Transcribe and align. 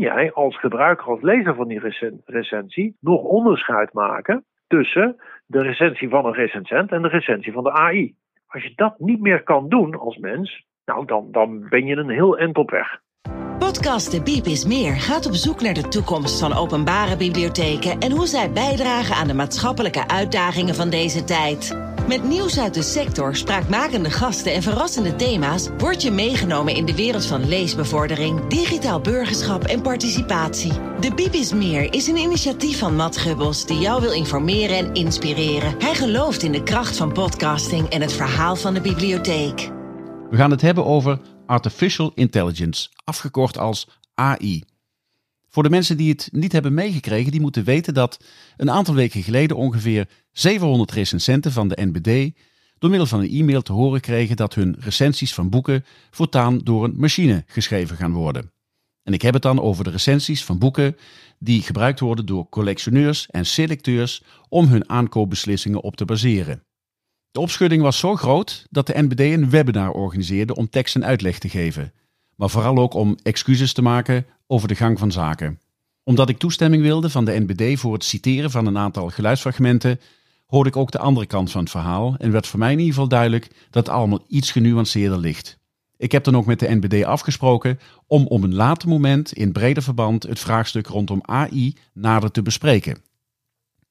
jij 0.00 0.32
als 0.32 0.58
gebruiker, 0.58 1.06
als 1.06 1.22
lezer 1.22 1.54
van 1.54 1.68
die 1.68 1.80
recensie, 2.24 2.96
nog 3.00 3.22
onderscheid 3.22 3.92
maken 3.92 4.44
tussen 4.66 5.16
de 5.46 5.62
recensie 5.62 6.08
van 6.08 6.26
een 6.26 6.32
recensent 6.32 6.90
en 6.90 7.02
de 7.02 7.08
recensie 7.08 7.52
van 7.52 7.64
de 7.64 7.72
AI. 7.72 8.14
Als 8.46 8.62
je 8.62 8.72
dat 8.74 8.98
niet 8.98 9.20
meer 9.20 9.42
kan 9.42 9.68
doen 9.68 9.98
als 9.98 10.16
mens, 10.16 10.66
nou 10.84 11.06
dan, 11.06 11.28
dan 11.30 11.68
ben 11.68 11.86
je 11.86 11.96
een 11.96 12.10
heel 12.10 12.38
eind 12.38 12.56
op 12.56 12.70
weg. 12.70 13.00
Podcast 13.58 14.10
De 14.10 14.22
Biep 14.22 14.44
is 14.44 14.66
Meer 14.66 14.92
gaat 14.92 15.26
op 15.26 15.34
zoek 15.34 15.60
naar 15.60 15.74
de 15.74 15.88
toekomst 15.88 16.40
van 16.40 16.52
openbare 16.52 17.16
bibliotheken 17.16 17.98
en 17.98 18.10
hoe 18.10 18.26
zij 18.26 18.52
bijdragen 18.52 19.16
aan 19.16 19.26
de 19.26 19.34
maatschappelijke 19.34 20.08
uitdagingen 20.08 20.74
van 20.74 20.90
deze 20.90 21.24
tijd. 21.24 21.89
Met 22.08 22.24
nieuws 22.24 22.58
uit 22.58 22.74
de 22.74 22.82
sector, 22.82 23.36
spraakmakende 23.36 24.10
gasten 24.10 24.52
en 24.52 24.62
verrassende 24.62 25.16
thema's 25.16 25.68
word 25.78 26.02
je 26.02 26.10
meegenomen 26.10 26.74
in 26.74 26.84
de 26.84 26.94
wereld 26.94 27.26
van 27.26 27.48
leesbevordering, 27.48 28.46
digitaal 28.46 29.00
burgerschap 29.00 29.64
en 29.64 29.82
participatie. 29.82 30.72
De 31.00 31.14
Biep 31.14 31.32
is 31.32 31.52
Meer 31.52 31.92
is 31.92 32.06
een 32.06 32.16
initiatief 32.16 32.78
van 32.78 32.96
Matt 32.96 33.16
Gubbels 33.16 33.66
die 33.66 33.78
jou 33.78 34.00
wil 34.00 34.12
informeren 34.12 34.76
en 34.76 34.94
inspireren. 34.94 35.74
Hij 35.78 35.94
gelooft 35.94 36.42
in 36.42 36.52
de 36.52 36.62
kracht 36.62 36.96
van 36.96 37.12
podcasting 37.12 37.88
en 37.88 38.00
het 38.00 38.12
verhaal 38.12 38.56
van 38.56 38.74
de 38.74 38.80
bibliotheek. 38.80 39.70
We 40.30 40.36
gaan 40.36 40.50
het 40.50 40.60
hebben 40.60 40.84
over 40.84 41.18
Artificial 41.46 42.12
Intelligence, 42.14 42.88
afgekort 43.04 43.58
als 43.58 43.88
AI. 44.14 44.64
Voor 45.50 45.62
de 45.62 45.70
mensen 45.70 45.96
die 45.96 46.10
het 46.10 46.28
niet 46.32 46.52
hebben 46.52 46.74
meegekregen, 46.74 47.32
die 47.32 47.40
moeten 47.40 47.64
weten 47.64 47.94
dat 47.94 48.24
een 48.56 48.70
aantal 48.70 48.94
weken 48.94 49.22
geleden 49.22 49.56
ongeveer 49.56 50.08
700 50.32 50.92
recensenten 50.92 51.52
van 51.52 51.68
de 51.68 51.78
NBD 51.80 52.38
door 52.78 52.90
middel 52.90 53.08
van 53.08 53.20
een 53.20 53.30
e-mail 53.30 53.62
te 53.62 53.72
horen 53.72 54.00
kregen 54.00 54.36
dat 54.36 54.54
hun 54.54 54.76
recensies 54.78 55.34
van 55.34 55.50
boeken 55.50 55.84
voortaan 56.10 56.58
door 56.58 56.84
een 56.84 56.94
machine 56.96 57.44
geschreven 57.46 57.96
gaan 57.96 58.12
worden. 58.12 58.52
En 59.02 59.12
ik 59.12 59.22
heb 59.22 59.34
het 59.34 59.42
dan 59.42 59.60
over 59.60 59.84
de 59.84 59.90
recensies 59.90 60.44
van 60.44 60.58
boeken 60.58 60.96
die 61.38 61.62
gebruikt 61.62 62.00
worden 62.00 62.26
door 62.26 62.48
collectioneurs 62.48 63.26
en 63.26 63.46
selecteurs 63.46 64.22
om 64.48 64.66
hun 64.66 64.88
aankoopbeslissingen 64.88 65.82
op 65.82 65.96
te 65.96 66.04
baseren. 66.04 66.64
De 67.30 67.40
opschudding 67.40 67.82
was 67.82 67.98
zo 67.98 68.16
groot 68.16 68.66
dat 68.70 68.86
de 68.86 69.02
NBD 69.02 69.20
een 69.20 69.50
webinar 69.50 69.90
organiseerde 69.90 70.54
om 70.54 70.68
tekst 70.68 70.94
en 70.94 71.04
uitleg 71.04 71.38
te 71.38 71.48
geven, 71.48 71.92
maar 72.36 72.50
vooral 72.50 72.78
ook 72.78 72.94
om 72.94 73.18
excuses 73.22 73.72
te 73.72 73.82
maken 73.82 74.26
over 74.50 74.68
de 74.68 74.74
gang 74.74 74.98
van 74.98 75.12
zaken. 75.12 75.60
Omdat 76.02 76.28
ik 76.28 76.38
toestemming 76.38 76.82
wilde 76.82 77.10
van 77.10 77.24
de 77.24 77.40
NBD 77.46 77.80
voor 77.80 77.92
het 77.92 78.04
citeren 78.04 78.50
van 78.50 78.66
een 78.66 78.78
aantal 78.78 79.08
geluidsfragmenten, 79.08 80.00
hoorde 80.46 80.68
ik 80.68 80.76
ook 80.76 80.90
de 80.90 80.98
andere 80.98 81.26
kant 81.26 81.50
van 81.50 81.60
het 81.60 81.70
verhaal 81.70 82.14
en 82.18 82.32
werd 82.32 82.46
voor 82.46 82.58
mij 82.58 82.72
in 82.72 82.78
ieder 82.78 82.94
geval 82.94 83.08
duidelijk 83.08 83.48
dat 83.70 83.86
het 83.86 83.94
allemaal 83.94 84.24
iets 84.28 84.50
genuanceerder 84.50 85.18
ligt. 85.18 85.58
Ik 85.96 86.12
heb 86.12 86.24
dan 86.24 86.36
ook 86.36 86.46
met 86.46 86.58
de 86.58 86.74
NBD 86.74 87.04
afgesproken 87.04 87.78
om 88.06 88.26
op 88.26 88.42
een 88.42 88.54
later 88.54 88.88
moment 88.88 89.32
in 89.32 89.52
breder 89.52 89.82
verband 89.82 90.22
het 90.22 90.38
vraagstuk 90.38 90.86
rondom 90.86 91.20
AI 91.22 91.76
nader 91.92 92.30
te 92.30 92.42
bespreken. 92.42 92.98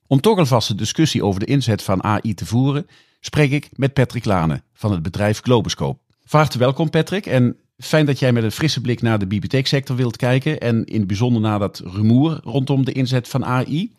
Om 0.08 0.22
toch 0.22 0.38
alvast 0.38 0.68
de 0.68 0.76
discussie 0.76 1.24
over 1.24 1.40
de 1.40 1.46
inzet 1.46 1.84
van 1.84 2.04
AI 2.04 2.34
te 2.34 2.46
voeren, 2.46 2.88
spreek 3.20 3.52
ik 3.52 3.70
met 3.76 3.94
Patrick 3.94 4.26
Lane 4.26 4.62
van 4.74 4.92
het 4.92 5.02
bedrijf 5.02 5.42
Globoscope. 5.42 6.00
Van 6.26 6.40
harte 6.40 6.58
welkom 6.58 6.90
Patrick 6.90 7.26
en 7.26 7.58
fijn 7.80 8.06
dat 8.06 8.20
jij 8.20 8.32
met 8.32 8.44
een 8.44 8.52
frisse 8.52 8.82
blik 8.82 9.02
naar 9.02 9.20
de 9.20 9.28
bibliotheeksector 9.28 9.96
wilt 9.96 10.18
kijken 10.18 10.60
en 10.60 10.86
in 10.86 10.98
het 11.00 11.08
bijzonder 11.08 11.42
naar 11.42 11.60
dat 11.60 11.84
rumoer 11.96 12.40
rondom 12.44 12.86
de 12.86 12.92
inzet 12.92 13.30
van 13.30 13.46
AI. 13.46 13.92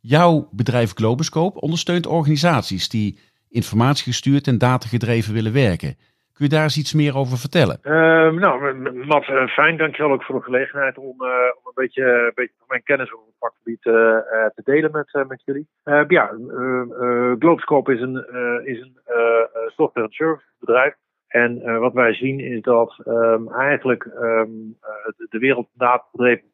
Jouw 0.00 0.48
bedrijf 0.50 0.92
Globoscope 0.94 1.60
ondersteunt 1.60 2.06
organisaties 2.06 2.88
die 2.88 3.18
informatiegestuurd 3.50 4.46
en 4.46 4.58
datagedreven 4.58 5.34
willen 5.34 5.52
werken. 5.52 5.96
Kun 6.34 6.44
je 6.44 6.50
daar 6.50 6.62
eens 6.62 6.78
iets 6.78 6.94
meer 6.94 7.16
over 7.16 7.38
vertellen? 7.38 7.78
Uh, 7.82 7.92
nou, 8.40 8.74
Matt, 9.06 9.28
uh, 9.28 9.46
fijn. 9.46 9.76
Dankjewel 9.76 10.12
ook 10.12 10.22
voor 10.22 10.34
de 10.34 10.44
gelegenheid 10.44 10.98
om, 10.98 11.16
uh, 11.22 11.28
om 11.56 11.64
een 11.64 11.72
beetje, 11.74 12.32
een 12.34 12.50
mijn 12.68 12.82
kennis 12.82 13.12
over 13.12 13.26
het 13.26 13.36
vakgebied 13.38 13.84
uh, 13.84 13.94
te 14.54 14.62
delen 14.64 14.90
met, 14.90 15.26
met 15.28 15.42
jullie. 15.44 15.68
ja, 16.08 16.30
Globescope 17.38 17.92
is 17.92 18.00
een, 18.00 18.16
is 18.64 18.80
een 18.80 18.98
software- 19.76 20.06
en 20.06 20.12
service 20.12 20.46
bedrijf. 20.58 20.94
En 21.34 21.78
wat 21.80 21.92
wij 21.92 22.14
zien 22.14 22.40
is 22.40 22.60
dat 22.60 23.02
um, 23.06 23.48
eigenlijk 23.48 24.04
um, 24.04 24.76
de 25.28 25.38
wereld 25.38 25.68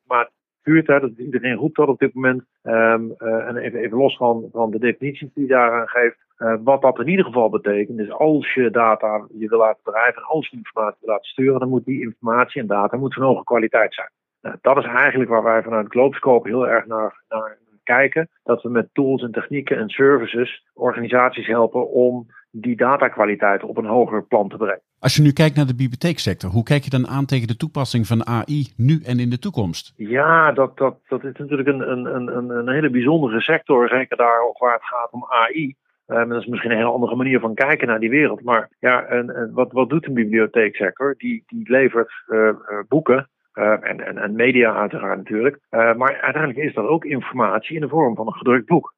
maar 0.06 0.30
vuurt. 0.62 0.86
Hè, 0.86 1.00
dat 1.00 1.10
iedereen 1.16 1.54
roept 1.54 1.76
dat 1.76 1.88
op 1.88 1.98
dit 1.98 2.14
moment. 2.14 2.44
Um, 2.62 3.12
en 3.18 3.56
even, 3.56 3.98
los 3.98 4.16
van, 4.16 4.48
van 4.52 4.70
de 4.70 4.78
definities 4.78 5.32
die 5.34 5.46
daaraan 5.46 5.88
geeft. 5.88 6.16
Wat 6.64 6.82
dat 6.82 6.98
in 6.98 7.08
ieder 7.08 7.24
geval 7.24 7.50
betekent, 7.50 7.98
is 7.98 8.10
als 8.10 8.54
je 8.54 8.70
data 8.70 9.26
je 9.38 9.48
wil 9.48 9.58
laten 9.58 9.80
bedrijven 9.84 10.22
en 10.22 10.28
als 10.28 10.48
je 10.48 10.56
informatie 10.56 10.98
wil 11.00 11.10
laten 11.10 11.30
sturen, 11.30 11.60
dan 11.60 11.68
moet 11.68 11.84
die 11.84 12.00
informatie 12.00 12.60
en 12.60 12.66
data 12.66 12.96
moet 12.96 13.14
van 13.14 13.22
hoge 13.22 13.44
kwaliteit 13.44 13.94
zijn. 13.94 14.10
Nou, 14.40 14.56
dat 14.60 14.76
is 14.76 14.84
eigenlijk 14.84 15.30
waar 15.30 15.42
wij 15.42 15.62
vanuit 15.62 15.88
Globescope 15.88 16.48
heel 16.48 16.68
erg 16.68 16.86
naar, 16.86 17.22
naar 17.28 17.58
kijken. 17.82 18.28
Dat 18.42 18.62
we 18.62 18.68
met 18.68 18.88
tools 18.92 19.22
en 19.22 19.32
technieken 19.32 19.76
en 19.76 19.88
services 19.88 20.66
organisaties 20.74 21.46
helpen 21.46 21.90
om 21.90 22.26
die 22.50 22.76
datakwaliteit 22.76 23.62
op 23.62 23.76
een 23.76 23.86
hoger 23.86 24.22
plan 24.22 24.48
te 24.48 24.56
brengen. 24.56 24.82
Als 24.98 25.16
je 25.16 25.22
nu 25.22 25.32
kijkt 25.32 25.56
naar 25.56 25.66
de 25.66 25.74
bibliotheeksector, 25.74 26.50
hoe 26.50 26.62
kijk 26.62 26.82
je 26.82 26.90
dan 26.90 27.06
aan 27.06 27.26
tegen 27.26 27.48
de 27.48 27.56
toepassing 27.56 28.06
van 28.06 28.26
AI 28.26 28.72
nu 28.76 29.00
en 29.04 29.18
in 29.18 29.30
de 29.30 29.38
toekomst? 29.38 29.92
Ja, 29.96 30.52
dat, 30.52 30.76
dat, 30.76 30.98
dat 31.08 31.24
is 31.24 31.36
natuurlijk 31.36 31.68
een, 31.68 31.90
een, 31.90 32.36
een, 32.36 32.50
een 32.50 32.68
hele 32.68 32.90
bijzondere 32.90 33.40
sector, 33.40 33.88
zeker 33.88 34.16
daar 34.16 34.40
waar 34.58 34.72
het 34.72 34.84
gaat 34.84 35.10
om 35.10 35.26
AI. 35.28 35.74
Uh, 36.06 36.28
dat 36.28 36.40
is 36.40 36.46
misschien 36.46 36.70
een 36.70 36.76
hele 36.76 36.90
andere 36.90 37.16
manier 37.16 37.40
van 37.40 37.54
kijken 37.54 37.88
naar 37.88 38.00
die 38.00 38.10
wereld. 38.10 38.42
Maar 38.42 38.68
ja, 38.78 39.02
en, 39.02 39.34
en 39.36 39.52
wat, 39.52 39.72
wat 39.72 39.88
doet 39.88 40.06
een 40.06 40.14
bibliotheeksector? 40.14 41.14
Die, 41.18 41.42
die 41.46 41.70
levert 41.70 42.12
uh, 42.28 42.38
uh, 42.38 42.54
boeken 42.88 43.28
en, 43.52 44.06
en, 44.06 44.18
en, 44.18 44.34
media 44.34 44.74
uiteraard 44.74 45.16
natuurlijk. 45.16 45.58
maar 45.70 46.20
uiteindelijk 46.20 46.58
is 46.58 46.74
dat 46.74 46.86
ook 46.86 47.04
informatie 47.04 47.74
in 47.74 47.80
de 47.80 47.88
vorm 47.88 48.14
van 48.14 48.26
een 48.26 48.32
gedrukt 48.32 48.66
boek. 48.66 48.94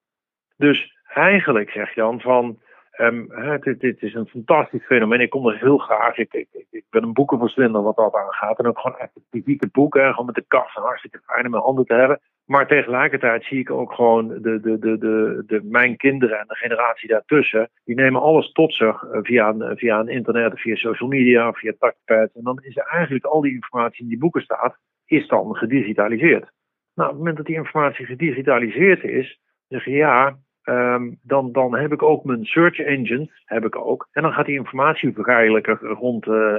Dus 0.56 0.96
eigenlijk 1.14 1.70
zeg 1.70 1.94
je 1.94 2.00
dan 2.00 2.20
van. 2.20 2.58
Um, 2.98 3.28
dit, 3.60 3.80
dit, 3.80 4.02
is 4.02 4.14
een 4.14 4.26
fantastisch 4.26 4.84
fenomeen. 4.84 5.20
Ik 5.20 5.30
kom 5.30 5.48
er 5.48 5.58
heel 5.58 5.78
graag. 5.78 6.16
Ik, 6.16 6.32
ik, 6.70 6.84
ben 6.90 7.02
een 7.02 7.12
boekenverslinder 7.12 7.82
wat 7.82 7.96
dat 7.96 8.14
aangaat. 8.14 8.58
En 8.58 8.66
ook 8.66 8.78
gewoon 8.78 8.98
echt 8.98 9.10
een 9.14 9.24
fysieke 9.30 9.68
boek. 9.72 9.94
Hè, 9.94 10.10
gewoon 10.10 10.26
met 10.26 10.34
de 10.34 10.44
kast. 10.48 10.74
Hartstikke 10.74 11.20
fijn 11.26 11.44
in 11.44 11.50
mijn 11.50 11.62
handen 11.62 11.86
te 11.86 11.94
hebben. 11.94 12.20
Maar 12.44 12.66
tegelijkertijd 12.66 13.44
zie 13.44 13.58
ik 13.58 13.70
ook 13.70 13.92
gewoon 13.92 14.28
de, 14.28 14.60
de, 14.60 14.78
de, 14.78 15.42
de, 15.46 15.60
mijn 15.62 15.96
kinderen 15.96 16.38
en 16.38 16.46
de 16.46 16.54
generatie 16.54 17.08
daartussen. 17.08 17.70
Die 17.84 17.94
nemen 17.94 18.20
alles 18.20 18.52
tot 18.52 18.74
zich 18.74 19.02
eh, 19.02 19.18
via 19.22 19.48
een, 19.48 19.76
via 19.76 19.98
een 19.98 20.08
internet, 20.08 20.60
via 20.60 20.74
social 20.74 21.08
media, 21.08 21.52
via 21.52 21.72
touchpads. 21.78 22.34
En 22.34 22.42
dan 22.42 22.58
is 22.62 22.76
er 22.76 22.86
eigenlijk 22.86 23.24
al 23.24 23.40
die 23.40 23.52
informatie 23.52 24.02
in 24.02 24.08
die 24.08 24.18
boeken 24.18 24.42
staat, 24.42 24.76
is 25.06 25.28
dan 25.28 25.56
gedigitaliseerd. 25.56 26.50
Nou, 26.94 27.08
op 27.08 27.14
het 27.14 27.18
moment 27.18 27.36
dat 27.36 27.46
die 27.46 27.56
informatie 27.56 28.06
gedigitaliseerd 28.06 29.04
is, 29.04 29.40
zeg 29.68 29.84
je 29.84 29.90
ja, 29.90 30.36
Um, 30.64 31.18
dan, 31.22 31.52
dan 31.52 31.76
heb 31.76 31.92
ik 31.92 32.02
ook 32.02 32.24
mijn 32.24 32.44
search 32.44 32.78
engines, 32.78 33.42
heb 33.44 33.64
ik 33.64 33.76
ook. 33.76 34.08
En 34.12 34.22
dan 34.22 34.32
gaat 34.32 34.46
die 34.46 34.58
informatie 34.58 35.12
vergelijken 35.12 35.76
rond, 35.78 36.26
uh, 36.26 36.58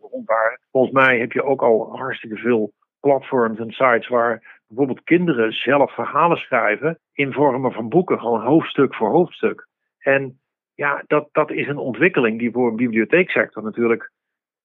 rond 0.00 0.26
waar. 0.26 0.60
Volgens 0.70 0.92
mij 0.92 1.18
heb 1.18 1.32
je 1.32 1.44
ook 1.44 1.62
al 1.62 1.96
hartstikke 1.96 2.36
veel 2.36 2.72
platforms 3.00 3.58
en 3.58 3.70
sites 3.70 4.08
waar 4.08 4.62
bijvoorbeeld 4.66 5.04
kinderen 5.04 5.52
zelf 5.52 5.94
verhalen 5.94 6.36
schrijven 6.36 6.98
in 7.12 7.32
vormen 7.32 7.72
van 7.72 7.88
boeken, 7.88 8.18
gewoon 8.18 8.44
hoofdstuk 8.44 8.94
voor 8.94 9.10
hoofdstuk. 9.10 9.66
En 9.98 10.40
ja, 10.74 11.02
dat, 11.06 11.28
dat 11.32 11.50
is 11.50 11.68
een 11.68 11.78
ontwikkeling 11.78 12.38
die 12.38 12.52
voor 12.52 12.68
een 12.68 12.76
bibliotheeksector 12.76 13.62
natuurlijk 13.62 14.10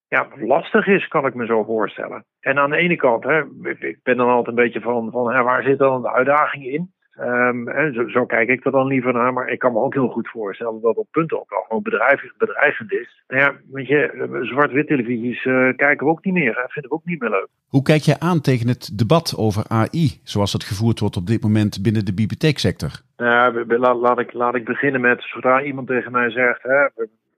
ja, 0.08 0.28
lastig 0.35 0.88
is, 0.88 1.08
kan 1.08 1.25
ik 1.25 1.34
me 1.34 1.46
zo 1.46 1.63
voorstellen. 1.63 2.25
En 2.40 2.59
aan 2.59 2.69
de 2.69 2.78
ene 2.78 2.96
kant, 2.96 3.23
hè, 3.23 3.44
ik 3.79 4.00
ben 4.03 4.18
dan 4.18 4.29
altijd 4.29 4.47
een 4.47 4.63
beetje 4.63 4.81
van, 4.81 5.12
van 5.12 5.34
hè, 5.34 5.44
waar 5.44 5.63
zit 5.63 5.78
dan 5.78 6.02
de 6.02 6.12
uitdaging 6.12 6.66
in? 6.66 6.94
Um, 7.24 7.94
zo, 7.94 8.08
zo, 8.08 8.26
kijk 8.26 8.50
ik 8.50 8.66
er 8.66 8.72
dan 8.72 8.88
liever 8.88 9.14
naar, 9.14 9.34
maar 9.34 9.50
ik 9.50 9.59
kan 9.59 9.74
me 9.74 9.80
ook 9.80 9.94
heel 9.94 10.08
goed 10.08 10.30
voorstellen 10.30 10.82
dat 10.82 10.96
op 10.96 11.08
punten 11.12 11.40
ook 11.40 11.52
al 11.52 11.64
gewoon 11.68 11.84
bedrijf, 11.84 12.24
bedreigend 12.38 12.92
is. 12.92 13.24
Nou 13.28 13.42
ja, 13.42 13.54
weet 13.72 13.88
je, 13.88 14.12
eh, 14.12 14.42
zwart-wit 14.42 14.88
televisies 14.88 15.46
uh, 15.46 15.70
kijken 15.76 16.06
we 16.06 16.12
ook 16.12 16.24
niet 16.24 16.34
meer, 16.34 16.56
hè, 16.56 16.64
vinden 16.68 16.92
we 16.92 16.98
ook 16.98 17.06
niet 17.06 17.20
meer 17.20 17.30
leuk. 17.30 17.48
Hoe 17.68 17.82
kijk 17.82 18.02
je 18.02 18.20
aan 18.20 18.42
tegen 18.42 18.68
het 18.68 18.98
debat 18.98 19.34
over 19.38 19.64
AI, 19.68 20.20
zoals 20.23 20.53
het 20.53 20.64
gevoerd 20.64 21.00
wordt 21.00 21.18
op 21.18 21.28
dit 21.28 21.41
moment 21.41 21.84
binnen 21.84 22.06
de 22.06 22.14
bibliotheeksector? 22.14 22.91
Nou, 23.18 23.78
laat, 23.78 23.96
laat, 23.96 24.20
ik, 24.20 24.34
laat 24.34 24.56
ik 24.56 24.66
beginnen 24.66 25.02
met, 25.02 25.23
zodra 25.23 25.64
iemand 25.64 25.88
tegen 25.88 26.12
mij 26.12 26.29
zegt, 26.29 26.64
hè, 26.64 26.88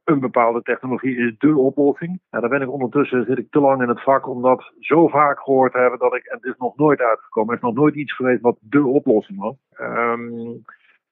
een 0.04 0.20
bepaalde 0.20 0.62
technologie 0.62 1.18
is 1.18 1.38
de 1.38 1.58
oplossing. 1.58 2.20
Ja, 2.30 2.40
daar 2.40 2.50
ben 2.50 2.62
ik 2.62 2.72
ondertussen 2.72 3.26
zit 3.26 3.38
ik 3.38 3.52
te 3.52 3.60
lang 3.60 3.82
in 3.82 3.88
het 3.88 4.04
vak 4.04 4.28
om 4.28 4.42
dat 4.42 4.72
zo 4.80 5.08
vaak 5.08 5.40
gehoord 5.40 5.72
te 5.72 5.80
hebben 5.80 6.00
dat 6.00 6.16
ik, 6.16 6.26
en 6.26 6.36
het 6.36 6.46
is 6.46 6.58
nog 6.58 6.78
nooit 6.78 7.00
uitgekomen, 7.00 7.50
er 7.50 7.56
is 7.56 7.68
nog 7.68 7.76
nooit 7.76 7.96
iets 7.96 8.16
geweest 8.16 8.42
wat 8.42 8.58
de 8.60 8.86
oplossing 8.86 9.40
was. 9.40 9.56
Um, 9.82 10.62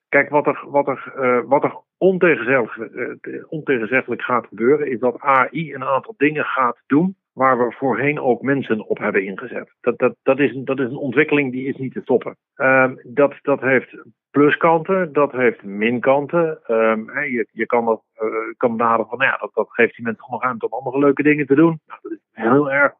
kijk, 0.09 0.29
wat 0.29 0.47
er, 0.47 0.65
wat 0.67 0.87
er, 0.87 1.13
uh, 1.17 1.49
wat 1.49 1.63
er 1.63 1.75
ontegenzeggelijk, 1.97 3.25
uh, 3.25 3.43
ontegenzeggelijk 3.47 4.21
gaat 4.21 4.47
gebeuren, 4.47 4.91
is 4.91 4.99
dat 4.99 5.19
AI 5.19 5.73
een 5.73 5.83
aantal 5.83 6.13
dingen 6.17 6.45
gaat 6.45 6.81
doen 6.87 7.15
waar 7.33 7.57
we 7.57 7.71
voorheen 7.71 8.19
ook 8.19 8.41
mensen 8.41 8.87
op 8.87 8.97
hebben 8.97 9.25
ingezet. 9.25 9.75
Dat, 9.81 9.97
dat, 9.97 10.15
dat, 10.23 10.39
is, 10.39 10.55
dat 10.63 10.79
is 10.79 10.85
een 10.85 10.95
ontwikkeling 10.95 11.51
die 11.51 11.67
is 11.67 11.75
niet 11.75 11.93
te 11.93 12.01
stoppen. 12.01 12.37
Um, 12.55 12.99
dat, 13.03 13.33
dat 13.41 13.61
heeft 13.61 13.95
pluskanten, 14.31 15.13
dat 15.13 15.31
heeft 15.31 15.63
minkanten. 15.63 16.59
Um, 16.67 17.19
je, 17.19 17.47
je 17.51 17.65
kan 17.65 17.85
dat 17.85 18.03
uh, 18.23 18.29
kan 18.57 18.77
benaderen 18.77 19.07
van, 19.07 19.17
nou 19.17 19.31
ja, 19.31 19.37
dat, 19.37 19.51
dat 19.53 19.67
geeft 19.69 19.95
die 19.95 20.05
mensen 20.05 20.25
nog 20.29 20.43
ruimte 20.43 20.65
om 20.69 20.71
andere 20.71 20.99
leuke 20.99 21.23
dingen 21.23 21.45
te 21.45 21.55
doen. 21.55 21.79
Nou, 21.85 21.99
dat 22.01 22.11
is 22.11 22.19
heel 22.31 22.71
erg 22.71 22.93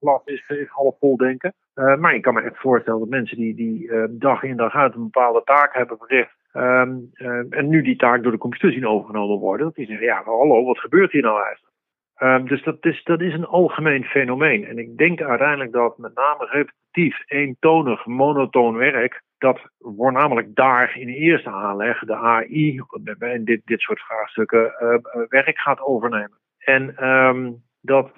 glas 0.00 0.24
is, 0.24 0.48
is 0.48 0.68
half 0.68 0.98
vol 0.98 1.16
denken. 1.16 1.54
maar 1.74 2.14
ik 2.14 2.22
kan 2.22 2.34
me 2.34 2.40
echt 2.40 2.58
voorstellen 2.58 3.00
dat 3.00 3.08
mensen 3.08 3.36
die, 3.36 3.54
die 3.54 3.90
dag 4.10 4.42
in 4.42 4.56
dag 4.56 4.74
uit 4.74 4.94
een 4.94 5.02
bepaalde 5.02 5.42
taak 5.44 5.74
hebben 5.74 5.98
verricht. 5.98 6.36
Ehm, 6.52 6.96
en 7.50 7.68
nu 7.68 7.82
die 7.82 7.96
taak 7.96 8.22
door 8.22 8.32
de 8.32 8.38
computer 8.38 8.72
zien 8.72 8.86
overgenomen 8.86 9.38
worden. 9.38 9.66
Dat 9.66 9.74
die 9.74 9.86
zeggen, 9.86 10.06
ja, 10.06 10.22
hallo, 10.24 10.64
wat 10.64 10.78
gebeurt 10.78 11.12
hier 11.12 11.22
nou 11.22 11.42
eigenlijk? 11.42 11.67
Um, 12.22 12.46
dus 12.48 12.62
dat 12.62 12.84
is, 12.84 13.02
dat 13.04 13.20
is 13.20 13.32
een 13.32 13.46
algemeen 13.46 14.04
fenomeen. 14.04 14.64
En 14.64 14.78
ik 14.78 14.96
denk 14.96 15.22
uiteindelijk 15.22 15.72
dat 15.72 15.98
met 15.98 16.14
name 16.14 16.46
repetitief, 16.50 17.22
eentonig, 17.26 18.06
monotoon 18.06 18.76
werk, 18.76 19.22
dat 19.38 19.60
voornamelijk 19.78 20.54
daar 20.54 20.96
in 20.96 21.06
de 21.06 21.14
eerste 21.14 21.50
aanleg 21.50 21.98
de 21.98 22.14
AI 22.14 22.82
bij 23.18 23.44
dit, 23.44 23.60
dit 23.64 23.80
soort 23.80 24.00
vraagstukken 24.00 24.72
uh, 24.80 24.98
werk 25.28 25.58
gaat 25.58 25.80
overnemen. 25.80 26.38
En 26.58 27.08
um, 27.08 27.62
dat, 27.80 28.10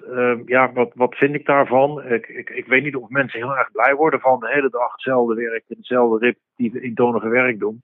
ja, 0.45 0.73
wat, 0.73 0.91
wat 0.93 1.15
vind 1.15 1.35
ik 1.35 1.45
daarvan? 1.45 2.03
Ik, 2.03 2.27
ik, 2.27 2.49
ik 2.49 2.65
weet 2.65 2.83
niet 2.83 2.95
of 2.95 3.09
mensen 3.09 3.39
heel 3.39 3.57
erg 3.57 3.71
blij 3.71 3.95
worden 3.95 4.19
van 4.19 4.39
de 4.39 4.51
hele 4.51 4.69
dag 4.69 4.91
hetzelfde 4.91 5.35
werk 5.35 5.63
en 5.67 5.75
hetzelfde 5.77 6.25
repetitieve, 6.25 6.87
eentonige 6.87 7.29
werk 7.29 7.59
doen. 7.59 7.83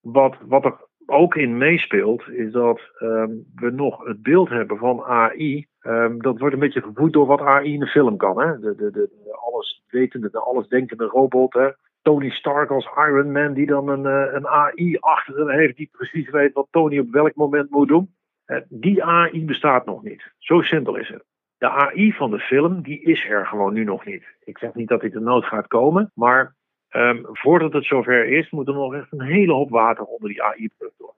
Wat, 0.00 0.36
wat 0.46 0.64
er 0.64 0.74
ook 1.06 1.34
in 1.34 1.58
meespeelt, 1.58 2.28
is 2.28 2.52
dat 2.52 2.80
um, 3.00 3.44
we 3.54 3.70
nog 3.70 4.04
het 4.04 4.22
beeld 4.22 4.48
hebben 4.48 4.78
van 4.78 5.02
AI. 5.02 5.66
Um, 5.82 6.22
dat 6.22 6.38
wordt 6.38 6.54
een 6.54 6.60
beetje 6.60 6.82
gevoed 6.82 7.12
door 7.12 7.26
wat 7.26 7.40
AI 7.40 7.72
in 7.72 7.80
de 7.80 7.86
film 7.86 8.16
kan. 8.16 8.40
Hè? 8.40 8.58
De, 8.58 8.74
de, 8.74 8.90
de, 8.90 9.10
de 9.24 9.36
alles 9.36 9.84
wetende, 9.88 10.30
de 10.30 10.38
alles 10.38 10.68
denkende 10.68 11.04
robot. 11.04 11.52
Hè? 11.52 11.68
Tony 12.02 12.30
Stark 12.30 12.70
als 12.70 12.88
Iron 12.96 13.32
Man, 13.32 13.52
die 13.52 13.66
dan 13.66 13.88
een, 13.88 14.04
uh, 14.04 14.32
een 14.32 14.46
AI 14.46 14.96
achter 15.00 15.36
hem 15.36 15.48
heeft, 15.48 15.76
die 15.76 15.88
precies 15.92 16.30
weet 16.30 16.52
wat 16.52 16.68
Tony 16.70 16.98
op 16.98 17.10
welk 17.10 17.34
moment 17.34 17.70
moet 17.70 17.88
doen. 17.88 18.14
Uh, 18.46 18.58
die 18.68 19.04
AI 19.04 19.44
bestaat 19.44 19.86
nog 19.86 20.02
niet. 20.02 20.32
Zo 20.38 20.60
simpel 20.60 20.96
is 20.96 21.08
het. 21.08 21.24
De 21.58 21.68
AI 21.68 22.12
van 22.12 22.30
de 22.30 22.38
film, 22.38 22.82
die 22.82 23.02
is 23.02 23.24
er 23.28 23.46
gewoon 23.46 23.72
nu 23.72 23.84
nog 23.84 24.04
niet. 24.04 24.24
Ik 24.44 24.58
zeg 24.58 24.74
niet 24.74 24.88
dat 24.88 25.00
dit 25.00 25.12
de 25.12 25.20
nood 25.20 25.44
gaat 25.44 25.66
komen, 25.66 26.10
maar 26.14 26.54
Um, 26.92 27.20
voordat 27.22 27.72
het 27.72 27.84
zover 27.84 28.26
is, 28.26 28.50
moet 28.50 28.68
er 28.68 28.74
nog 28.74 28.94
echt 28.94 29.12
een 29.12 29.22
hele 29.22 29.52
hoop 29.52 29.70
water 29.70 30.04
onder 30.04 30.28
die 30.28 30.42
AI-brug 30.42 30.92
door. 30.98 31.14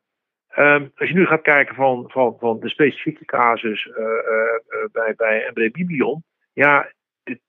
Um, 0.57 0.93
als 0.97 1.09
je 1.09 1.15
nu 1.15 1.27
gaat 1.27 1.43
kijken 1.43 1.75
van, 1.75 2.05
van, 2.11 2.37
van 2.39 2.61
de 2.61 2.69
specifieke 2.69 3.25
casus 3.25 3.87
uh, 3.87 3.97
uh, 3.97 4.05
uh, 4.05 4.85
bij, 4.93 5.15
bij 5.17 5.51
MBD 5.55 5.73
Biblion. 5.73 6.23
Ja, 6.53 6.93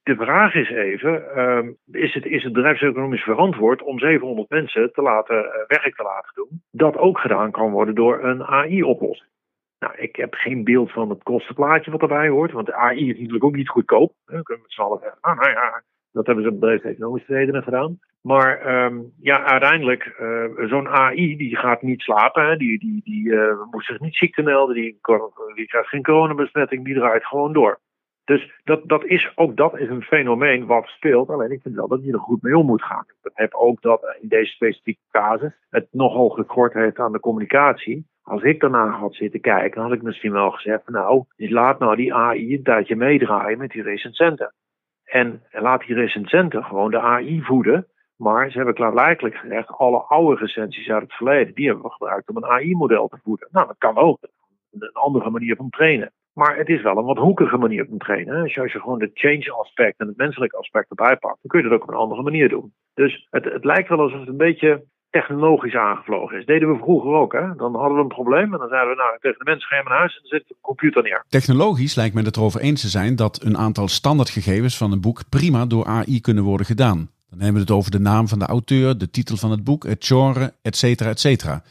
de, 0.04 0.16
vraag 0.16 0.54
is 0.54 0.70
even: 0.70 1.40
um, 1.40 1.78
is, 1.92 2.14
het, 2.14 2.26
is 2.26 2.44
het 2.44 2.54
bedrijfseconomisch 2.54 3.24
verantwoord 3.24 3.82
om 3.82 4.00
700 4.00 4.50
mensen 4.50 4.94
te 4.94 5.02
laten 5.02 5.66
werk 5.68 5.96
te 5.96 6.04
laten 6.04 6.32
doen? 6.34 6.62
Dat 6.72 6.98
ook 6.98 7.20
gedaan 7.20 7.52
kan 7.52 7.72
worden 7.72 7.96
door 7.96 8.24
een 8.24 8.44
AI-oplossing. 8.44 9.30
Nou, 9.80 9.94
ik 9.98 10.16
heb 10.16 10.34
geen 10.34 10.64
beeld 10.64 10.92
van 10.92 11.10
het 11.10 11.24
kostenplaatje 11.24 11.92
wat 11.92 12.02
erbij 12.02 12.28
hoort, 12.28 12.52
want 12.52 12.66
de 12.66 12.74
AI 12.74 13.10
is 13.10 13.16
natuurlijk 13.16 13.44
ook 13.44 13.56
niet 13.56 13.70
goedkoop. 13.70 14.14
Dan 14.26 14.44
kunnen 14.44 14.46
we 14.46 14.62
met 14.62 14.72
z'n 14.72 14.82
allen 14.82 15.00
zeggen: 15.00 15.18
ah, 15.22 15.40
nou 15.40 15.50
ja, 15.50 15.84
dat 16.16 16.26
hebben 16.26 16.44
ze 16.44 16.50
om 16.50 16.60
bedrijfseconomische 16.60 17.34
redenen 17.34 17.64
gedaan. 17.64 18.00
Maar 18.22 18.84
um, 18.86 19.12
ja, 19.22 19.44
uiteindelijk, 19.44 20.16
uh, 20.22 20.68
zo'n 20.70 20.88
AI 20.88 21.38
die 21.38 21.58
gaat 21.58 21.82
niet 21.82 22.02
slapen. 22.02 22.58
Die, 22.58 22.80
die, 22.80 23.02
die 23.04 23.26
uh, 23.26 23.64
moet 23.72 23.86
zich 23.86 24.00
niet 24.00 24.16
ziekte 24.16 24.42
melden. 24.42 24.76
Die, 24.76 25.00
die 25.56 25.68
krijgt 25.68 25.90
geen 25.90 26.04
coronabesmetting. 26.04 26.86
Die 26.86 26.96
draait 26.96 27.26
gewoon 27.26 27.54
door. 27.54 27.80
Dus 28.26 28.52
dat, 28.64 28.82
dat 28.88 29.06
is, 29.06 29.32
ook 29.36 29.56
dat 29.56 29.80
is 29.80 29.90
een 29.90 30.02
fenomeen 30.02 30.66
wat 30.66 30.86
speelt. 30.86 31.30
Alleen 31.30 31.52
ik 31.52 31.62
vind 31.62 31.76
wel 31.76 31.88
dat 31.88 32.04
je 32.04 32.12
er 32.12 32.20
goed 32.20 32.42
mee 32.42 32.58
om 32.58 32.66
moet 32.66 32.84
gaan. 32.84 33.06
Ik 33.24 33.32
heb 33.34 33.54
ook 33.54 33.82
dat 33.82 34.18
in 34.22 34.28
deze 34.28 34.52
specifieke 34.52 35.02
casus 35.12 35.52
het 35.70 35.88
nogal 35.92 36.30
gekort 36.30 36.74
heeft 36.74 37.00
aan 37.00 37.12
de 37.12 37.20
communicatie. 37.20 38.06
Als 38.24 38.42
ik 38.42 38.60
daarna 38.60 38.90
had 38.90 39.16
zitten 39.16 39.42
kijken, 39.42 39.82
had 39.82 39.92
ik 39.92 40.02
misschien 40.02 40.32
wel 40.32 40.52
gezegd: 40.52 40.90
Nou, 40.90 41.24
laat 41.36 41.80
nou 41.80 41.96
die 41.96 42.14
AI 42.14 42.54
een 42.54 42.64
tijdje 42.64 42.96
meedraaien 42.96 43.58
met 43.58 43.72
die 43.72 43.84
recensenten. 43.84 44.54
En, 45.06 45.44
laat 45.52 45.86
die 45.86 45.96
recensenten 45.96 46.64
gewoon 46.64 46.92
de 46.92 47.00
AI 47.00 47.42
voeden. 47.42 47.88
Maar 48.16 48.50
ze 48.50 48.58
hebben 48.58 48.76
klaarblijkelijk 48.76 49.36
gezegd, 49.36 49.70
alle 49.70 49.98
oude 49.98 50.42
recensies 50.42 50.90
uit 50.90 51.02
het 51.02 51.14
verleden, 51.14 51.54
die 51.54 51.66
hebben 51.66 51.84
we 51.84 51.92
gebruikt 51.92 52.30
om 52.30 52.38
een 52.38 52.46
AI-model 52.46 53.08
te 53.08 53.20
voeden. 53.24 53.48
Nou, 53.52 53.68
dat 53.68 53.78
kan 53.78 53.98
ook. 53.98 54.18
Een 54.72 54.92
andere 54.92 55.30
manier 55.30 55.56
van 55.56 55.70
trainen. 55.70 56.12
Maar 56.34 56.58
het 56.58 56.70
is 56.70 56.82
wel 56.82 56.98
een 56.98 57.06
wat 57.06 57.18
hoekige 57.18 57.58
manier 57.58 57.86
van 57.86 57.98
trainen. 57.98 58.50
Je, 58.50 58.62
als 58.62 58.72
je 58.72 58.80
gewoon 58.80 59.00
de 59.00 59.12
change 59.14 59.52
aspect 59.52 60.00
en 60.00 60.08
het 60.08 60.18
menselijke 60.18 60.58
aspect 60.58 60.90
erbij 60.90 61.18
pakt, 61.18 61.38
dan 61.42 61.52
kun 61.52 61.62
je 61.62 61.70
dat 61.70 61.74
ook 61.74 61.84
op 61.84 61.90
een 61.90 62.00
andere 62.00 62.22
manier 62.22 62.50
doen. 62.50 62.74
Dus 62.94 63.28
het, 63.30 63.44
het 63.44 63.66
lijkt 63.66 63.90
wel 63.90 64.00
alsof 64.00 64.20
het 64.20 64.30
een 64.30 64.38
beetje 64.38 64.84
technologisch 65.20 65.76
aangevlogen 65.76 66.38
is. 66.38 66.46
Deden 66.46 66.72
we 66.72 66.78
vroeger 66.78 67.12
ook. 67.12 67.34
Hè? 67.34 67.56
Dan 67.56 67.76
hadden 67.76 67.98
we 67.98 68.04
een 68.04 68.18
probleem 68.20 68.54
en 68.54 68.60
dan 68.60 68.70
zeiden 68.70 68.90
we 68.90 68.96
nou 68.96 69.18
tegen 69.22 69.46
de 69.46 69.56
ga 69.60 69.76
je 69.76 69.84
naar 69.84 69.98
huis 69.98 70.14
en 70.16 70.20
dan 70.22 70.40
zet 70.40 70.48
de 70.48 70.56
computer 70.62 71.04
neer. 71.04 71.24
Technologisch 71.30 71.96
lijkt 71.96 72.16
men 72.16 72.26
het 72.26 72.38
erover 72.38 72.62
eens 72.62 72.82
te 72.82 72.88
zijn 72.88 73.16
dat 73.16 73.44
een 73.44 73.58
aantal 73.58 73.88
standaardgegevens 73.88 74.78
van 74.78 74.92
een 74.92 75.02
boek 75.02 75.22
prima 75.30 75.66
door 75.66 75.86
AI 75.86 76.22
kunnen 76.22 76.44
worden 76.44 76.66
gedaan. 76.66 77.10
Dan 77.30 77.40
hebben 77.40 77.62
we 77.62 77.68
het 77.68 77.78
over 77.78 77.92
de 77.92 78.00
naam 78.00 78.28
van 78.28 78.40
de 78.40 78.46
auteur, 78.46 78.98
de 78.98 79.10
titel 79.10 79.38
van 79.38 79.52
het 79.52 79.64
boek, 79.64 79.84
het 79.84 80.06
genre, 80.06 80.54
et 80.62 80.76
cetera, 80.76 81.10
et 81.10 81.20
cetera. 81.20 81.62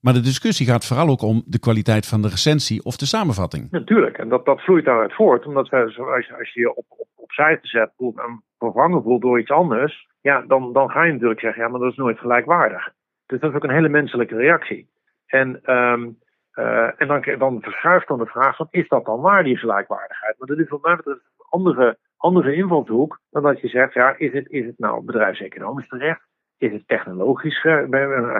Maar 0.00 0.12
de 0.12 0.20
discussie 0.20 0.66
gaat 0.66 0.86
vooral 0.86 1.08
ook 1.08 1.22
om 1.22 1.42
de 1.46 1.58
kwaliteit 1.58 2.06
van 2.06 2.22
de 2.22 2.28
recensie 2.28 2.84
of 2.84 2.96
de 2.96 3.06
samenvatting. 3.06 3.70
Natuurlijk, 3.70 4.18
en 4.18 4.28
dat, 4.28 4.44
dat 4.44 4.60
vloeit 4.60 4.84
daaruit 4.84 5.14
voort. 5.14 5.46
Omdat 5.46 5.70
als, 5.70 5.94
je, 5.94 6.36
als 6.38 6.52
je 6.52 6.76
op, 6.76 6.84
op, 6.88 7.08
opzij 7.14 7.58
zet 7.62 7.92
voelt 7.96 8.18
en 8.18 8.42
vervangen 8.58 9.02
voelt 9.02 9.22
door 9.22 9.40
iets 9.40 9.50
anders, 9.50 10.08
ja, 10.20 10.40
dan, 10.40 10.72
dan 10.72 10.90
ga 10.90 11.02
je 11.02 11.12
natuurlijk 11.12 11.40
zeggen, 11.40 11.62
ja, 11.62 11.68
maar 11.68 11.80
dat 11.80 11.90
is 11.90 11.96
nooit 11.96 12.18
gelijkwaardig. 12.18 12.92
Dus 13.26 13.40
dat 13.40 13.50
is 13.50 13.56
ook 13.56 13.64
een 13.64 13.78
hele 13.78 13.88
menselijke 13.88 14.36
reactie. 14.36 14.88
En, 15.26 15.74
um, 15.74 16.18
uh, 16.54 17.00
en 17.00 17.06
dan, 17.06 17.24
dan 17.38 17.62
verschuift 17.62 18.08
dan 18.08 18.18
de 18.18 18.26
vraag, 18.26 18.56
van, 18.56 18.66
is 18.70 18.88
dat 18.88 19.04
dan 19.04 19.20
waar, 19.20 19.44
die 19.44 19.56
gelijkwaardigheid? 19.56 20.34
Maar 20.38 20.48
dat 20.48 20.58
is 20.58 20.68
wat 20.68 20.82
mij 20.82 20.98
een 21.04 21.20
andere 21.48 21.98
andere 22.20 22.54
invalshoek 22.54 23.20
dan 23.30 23.42
dat 23.42 23.60
je 23.60 23.68
zegt, 23.68 23.92
ja, 23.92 24.14
is 24.18 24.32
het, 24.32 24.50
is 24.50 24.66
het 24.66 24.78
nou 24.78 25.04
bedrijfseconomisch 25.04 25.88
terecht? 25.88 26.20
Is 26.60 26.72
het 26.72 26.88
technologisch? 26.88 27.62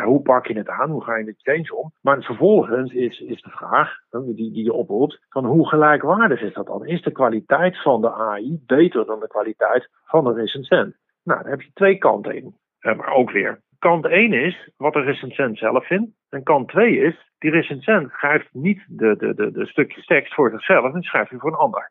Hoe 0.05 0.21
pak 0.23 0.47
je 0.47 0.59
het 0.59 0.69
aan? 0.69 0.91
Hoe 0.91 1.05
ga 1.05 1.17
je 1.17 1.25
de 1.25 1.35
change 1.37 1.77
om? 1.77 1.93
Maar 2.01 2.23
vervolgens 2.23 2.93
is, 2.93 3.21
is 3.21 3.43
de 3.43 3.51
vraag 3.51 3.93
die, 4.11 4.35
die 4.53 4.65
je 4.65 4.73
oproept: 4.73 5.19
van 5.29 5.45
hoe 5.45 5.69
gelijkwaardig 5.69 6.41
is 6.41 6.55
dat 6.55 6.67
dan? 6.67 6.87
Is 6.87 7.03
de 7.03 7.13
kwaliteit 7.13 7.83
van 7.83 8.01
de 8.01 8.13
AI 8.13 8.63
beter 8.67 9.07
dan 9.07 9.21
de 9.21 9.29
kwaliteit 9.29 9.91
van 10.05 10.25
de 10.25 10.33
recensent? 10.33 10.97
Nou, 11.25 11.43
daar 11.43 11.51
heb 11.51 11.61
je 11.61 11.71
twee 11.73 11.99
kanten 11.99 12.35
in. 12.35 12.55
Maar 12.81 13.15
ook 13.15 13.31
weer. 13.31 13.61
Kant 13.79 14.07
1 14.07 14.33
is 14.33 14.71
wat 14.77 14.93
de 14.93 15.01
recensent 15.01 15.59
zelf 15.59 15.87
vindt. 15.87 16.11
En 16.29 16.43
kant 16.43 16.69
2 16.69 16.99
is, 16.99 17.31
die 17.39 17.51
recensent 17.51 18.11
schrijft 18.11 18.49
niet 18.53 18.85
de, 18.89 19.17
de, 19.17 19.51
de, 19.53 19.67
stukjes 19.67 20.07
tekst 20.07 20.35
voor 20.35 20.51
zichzelf, 20.51 20.95
en 20.95 21.03
schrijft 21.03 21.31
hij 21.31 21.39
voor 21.39 21.51
een 21.51 21.57
ander. 21.57 21.91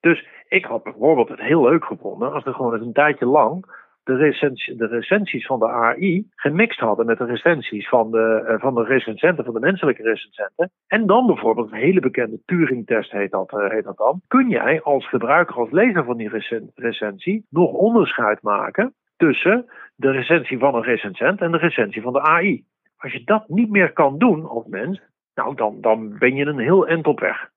Dus 0.00 0.28
ik 0.48 0.64
had 0.64 0.82
bijvoorbeeld 0.82 1.28
het 1.28 1.40
heel 1.40 1.62
leuk 1.62 1.84
gevonden 1.84 2.32
als 2.32 2.44
er 2.44 2.54
gewoon 2.54 2.74
eens 2.74 2.86
een 2.86 2.92
tijdje 2.92 3.26
lang 3.26 3.66
de, 4.08 4.16
recensie, 4.16 4.76
de 4.76 4.86
recensies 4.86 5.46
van 5.46 5.58
de 5.58 5.68
AI 5.68 6.26
gemixt 6.36 6.78
hadden 6.78 7.06
met 7.06 7.18
de 7.18 7.24
recensies 7.24 7.88
van 7.88 8.10
de, 8.10 8.44
uh, 8.48 8.60
van 8.60 8.74
de 8.74 8.84
recensenten, 8.84 9.44
van 9.44 9.54
de 9.54 9.60
menselijke 9.60 10.02
recensenten. 10.02 10.70
En 10.86 11.06
dan 11.06 11.26
bijvoorbeeld 11.26 11.72
een 11.72 11.78
hele 11.78 12.00
bekende 12.00 12.40
Turing-test 12.44 13.10
heet 13.10 13.30
dat, 13.30 13.52
uh, 13.52 13.70
heet 13.70 13.84
dat 13.84 13.96
dan. 13.96 14.20
Kun 14.26 14.48
jij 14.48 14.82
als 14.82 15.08
gebruiker, 15.08 15.56
als 15.56 15.70
lezer 15.70 16.04
van 16.04 16.16
die 16.16 16.28
recen 16.28 16.70
recensie 16.74 17.46
nog 17.50 17.72
onderscheid 17.72 18.42
maken 18.42 18.94
tussen 19.16 19.66
de 19.94 20.10
recensie 20.10 20.58
van 20.58 20.74
een 20.74 20.82
recensent 20.82 21.40
en 21.40 21.52
de 21.52 21.58
recensie 21.58 22.02
van 22.02 22.12
de 22.12 22.22
AI? 22.22 22.64
Als 22.96 23.12
je 23.12 23.24
dat 23.24 23.48
niet 23.48 23.70
meer 23.70 23.92
kan 23.92 24.18
doen 24.18 24.44
als 24.48 24.66
mens, 24.66 25.00
nou 25.34 25.54
dan, 25.54 25.80
dan 25.80 26.18
ben 26.18 26.34
je 26.34 26.46
een 26.46 26.58
heel 26.58 26.86
eind 26.86 27.06
op 27.06 27.20
weg 27.20 27.50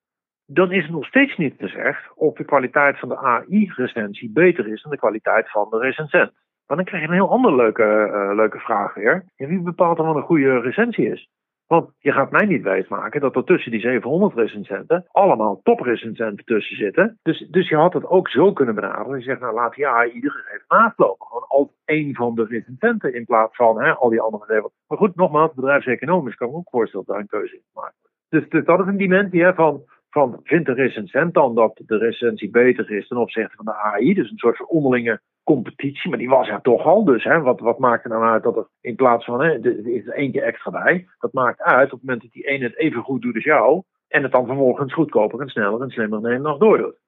dan 0.54 0.72
is 0.72 0.84
het 0.84 0.92
nog 0.92 1.06
steeds 1.06 1.38
niet 1.38 1.56
gezegd 1.58 2.12
of 2.16 2.36
de 2.36 2.44
kwaliteit 2.44 3.00
van 3.00 3.10
de 3.10 3.18
AI-recensie 3.18 4.32
beter 4.32 4.68
is 4.68 4.82
dan 4.82 4.92
de 4.92 4.98
kwaliteit 4.98 5.52
van 5.52 5.68
de 5.70 5.78
recensent. 5.78 6.32
Maar 6.68 6.78
dan 6.78 6.86
krijg 6.86 7.02
je 7.04 7.08
een 7.08 7.14
heel 7.14 7.30
andere 7.30 7.56
leuke, 7.56 7.84
uh, 7.84 8.36
leuke 8.36 8.60
vraag 8.60 8.94
weer. 8.94 9.26
Ja, 9.36 9.48
wie 9.48 9.62
bepaalt 9.62 9.98
dan 9.98 10.06
wat 10.06 10.16
een 10.16 10.22
goede 10.22 10.60
recensie 10.60 11.12
is? 11.12 11.30
Want 11.68 11.92
je 12.00 12.12
gaat 12.12 12.32
mij 12.32 12.46
niet 12.46 12.64
wijsmaken 12.64 13.22
dat 13.22 13.36
er 13.36 13.44
tussen 13.44 13.72
die 13.72 13.80
700 13.80 14.36
recensenten 14.36 15.06
allemaal 15.12 15.60
toprecensenten 15.64 16.46
tussen 16.46 16.76
zitten. 16.76 17.20
Dus, 17.22 17.48
dus 17.50 17.70
je 17.70 17.76
had 17.76 17.94
het 17.94 18.06
ook 18.06 18.30
zo 18.30 18.54
kunnen 18.54 18.76
benaderen. 18.76 19.18
Je 19.18 19.24
zegt, 19.24 19.40
nou 19.40 19.54
laat 19.54 19.76
die 19.76 19.88
AI 19.88 20.12
ieder 20.12 20.32
gegeven 20.32 20.66
naastlopen. 20.68 21.28
Gewoon 21.28 21.46
als 21.48 21.68
één 21.86 22.16
van 22.16 22.36
de 22.36 22.46
recensenten 22.46 23.14
in 23.14 23.26
plaats 23.26 23.56
van 23.56 23.82
hè, 23.82 23.94
al 23.94 24.10
die 24.10 24.22
andere. 24.22 24.72
Maar 24.88 24.98
goed, 24.98 25.16
nogmaals, 25.16 25.54
bedrijfseconomisch 25.54 26.36
kan 26.36 26.48
ik 26.48 26.56
ook 26.56 26.70
voorstellen 26.70 27.06
dat 27.06 27.16
daar 27.16 27.24
een 27.24 27.40
keuze 27.40 27.56
in 27.56 27.62
te 27.62 27.80
maken 27.80 28.02
dus, 28.32 28.50
dus 28.50 28.66
dat 28.66 28.80
is 28.80 28.86
een 28.86 28.98
dimensie 28.98 29.44
hè, 29.44 29.54
van 29.54 29.84
van 30.12 30.40
vindt 30.44 30.66
de 30.66 30.74
recensent 30.74 31.34
dan 31.34 31.56
dat 31.56 31.82
de 31.86 31.98
recensie 31.98 32.50
beter 32.50 32.92
is 32.92 33.08
ten 33.08 33.18
opzichte 33.18 33.56
van 33.56 33.66
de 33.66 33.76
AI? 33.76 34.14
Dus 34.14 34.32
een 34.32 34.38
soort 34.38 34.58
van 34.58 34.68
onderlinge 34.68 35.22
competitie, 35.44 36.10
maar 36.10 36.20
die 36.20 36.30
was 36.30 36.48
er 36.48 36.62
toch 36.62 36.86
al. 36.86 37.04
Dus 37.04 37.24
hè, 37.24 37.42
wat, 37.42 37.60
wat 37.60 37.80
maakt 37.80 38.04
er 38.04 38.10
nou 38.10 38.24
uit 38.24 38.44
dat 38.44 38.58
er 38.58 38.68
in 38.82 38.96
plaats 38.96 39.26
van, 39.26 39.42
hè, 39.42 39.50
er 39.50 39.88
is 39.88 40.08
er 40.08 40.14
eentje 40.14 40.42
extra 40.42 40.72
bij. 40.72 41.08
Dat 41.20 41.34
maakt 41.34 41.62
uit 41.62 41.86
op 41.86 42.00
het 42.00 42.02
moment 42.02 42.22
dat 42.22 42.32
die 42.32 42.48
ene 42.48 42.64
het 42.64 42.78
even 42.78 43.02
goed 43.02 43.22
doet 43.22 43.36
als 43.36 43.44
jou. 43.44 43.82
En 44.08 44.24
het 44.24 44.32
dan 44.32 44.46
vervolgens 44.46 44.94
goedkoper 44.94 45.42
en 45.42 45.50
sneller 45.50 45.82
en 45.82 45.90
slimmer 45.90 46.22
dan 46.22 46.42
nog 46.42 46.58
doordoet 46.58 47.00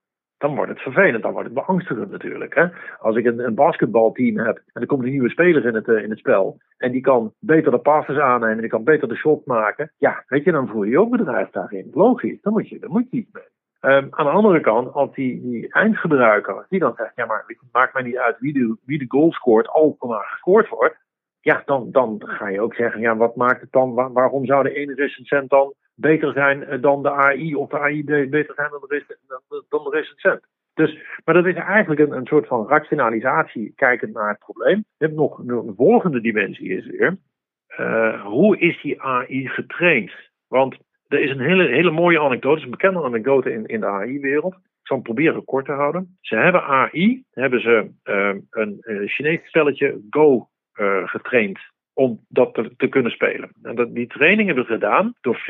dan 0.43 0.55
wordt 0.55 0.71
het 0.71 0.81
vervelend, 0.81 1.23
dan 1.23 1.31
wordt 1.31 1.49
het 1.49 1.65
beangstigend 1.65 2.11
natuurlijk. 2.11 2.55
Hè? 2.55 2.65
Als 2.99 3.15
ik 3.15 3.25
een, 3.25 3.39
een 3.39 3.55
basketbalteam 3.55 4.37
heb 4.37 4.61
en 4.73 4.81
er 4.81 4.87
komt 4.87 5.03
een 5.03 5.09
nieuwe 5.09 5.29
speler 5.29 5.65
in 5.65 5.75
het, 5.75 5.87
uh, 5.87 6.03
in 6.03 6.09
het 6.09 6.19
spel 6.19 6.57
en 6.77 6.91
die 6.91 7.01
kan 7.01 7.33
beter 7.39 7.71
de 7.71 7.77
passes 7.77 8.17
aannemen 8.17 8.55
en 8.55 8.61
die 8.61 8.69
kan 8.69 8.83
beter 8.83 9.07
de 9.07 9.15
shot 9.15 9.45
maken, 9.45 9.91
ja, 9.97 10.23
weet 10.27 10.43
je, 10.43 10.51
dan 10.51 10.67
voel 10.67 10.83
je 10.83 10.91
je 10.91 10.99
ook 10.99 11.09
bedrijf 11.09 11.49
daarin. 11.49 11.89
Logisch, 11.93 12.41
dan 12.41 12.53
moet 12.53 12.69
je, 12.69 12.79
dan 12.79 12.91
moet 12.91 13.07
je 13.09 13.17
iets 13.17 13.31
mee. 13.31 13.43
Um, 13.93 14.07
aan 14.09 14.25
de 14.25 14.31
andere 14.31 14.59
kant, 14.59 14.93
als 14.93 15.13
die, 15.13 15.41
die 15.41 15.73
eindgebruiker, 15.73 16.65
die 16.69 16.79
dan 16.79 16.93
zegt, 16.95 17.11
ja 17.15 17.25
maar 17.25 17.43
het 17.47 17.57
maakt 17.71 17.93
mij 17.93 18.03
niet 18.03 18.17
uit 18.17 18.39
wie 18.39 18.53
de, 18.53 18.77
wie 18.85 18.99
de 18.99 19.05
goal 19.07 19.31
scoort, 19.31 19.67
er 19.99 20.07
maar 20.07 20.25
gescoord 20.25 20.69
wordt. 20.69 20.97
Ja, 21.41 21.61
dan, 21.65 21.91
dan 21.91 22.21
ga 22.25 22.47
je 22.47 22.61
ook 22.61 22.75
zeggen, 22.75 23.01
ja 23.01 23.15
wat 23.17 23.35
maakt 23.35 23.61
het 23.61 23.71
dan, 23.71 23.93
waarom 23.93 24.45
zou 24.45 24.63
de 24.63 24.73
ene 24.73 24.93
recensent 24.93 25.49
dan 25.49 25.73
beter 25.95 26.33
zijn 26.33 26.63
eh, 26.63 26.81
dan 26.81 27.03
de 27.03 27.11
AI 27.11 27.55
of 27.55 27.69
de 27.69 27.79
AI 27.79 28.03
beter 28.29 28.53
zijn 28.55 28.69
dan 28.69 28.81
de, 28.87 29.63
dan 29.69 29.83
de 29.83 29.89
recensent? 29.89 30.41
Dus, 30.73 30.97
maar 31.25 31.35
dat 31.35 31.45
is 31.45 31.55
eigenlijk 31.55 32.01
een, 32.01 32.11
een 32.11 32.25
soort 32.25 32.47
van 32.47 32.67
rationalisatie 32.67 33.73
kijkend 33.75 34.13
naar 34.13 34.29
het 34.29 34.39
probleem. 34.39 34.77
Je 34.77 35.05
hebt 35.05 35.17
nog 35.17 35.37
een 35.37 35.73
volgende 35.77 36.21
dimensie 36.21 36.69
is 36.69 36.85
weer, 36.85 37.17
uh, 37.79 38.25
hoe 38.25 38.57
is 38.57 38.81
die 38.81 39.01
AI 39.01 39.47
getraind? 39.47 40.11
Want 40.47 40.77
er 41.07 41.19
is 41.19 41.29
een 41.29 41.39
hele, 41.39 41.67
hele 41.67 41.91
mooie 41.91 42.19
anekdote, 42.21 42.63
een 42.63 42.69
bekende 42.69 43.03
anekdote 43.03 43.51
in, 43.51 43.65
in 43.65 43.79
de 43.79 43.85
AI-wereld. 43.85 44.53
Ik 44.53 44.89
zal 44.89 44.95
hem 44.95 45.05
proberen 45.05 45.45
kort 45.45 45.65
te 45.65 45.71
houden. 45.71 46.17
Ze 46.21 46.35
hebben 46.35 46.63
AI, 46.63 47.23
hebben 47.31 47.61
ze 47.61 47.89
uh, 48.03 48.35
een, 48.49 48.77
een 48.79 49.07
Chinees 49.07 49.39
spelletje 49.43 50.01
Go 50.09 50.47
getraind 51.05 51.59
om 51.93 52.25
dat 52.27 52.53
te, 52.77 52.87
kunnen 52.87 53.11
spelen. 53.11 53.51
En 53.61 53.75
dat, 53.75 53.93
die 53.95 54.07
training 54.07 54.47
hebben 54.47 54.65
ze 54.65 54.73
gedaan 54.73 55.13
door 55.21 55.43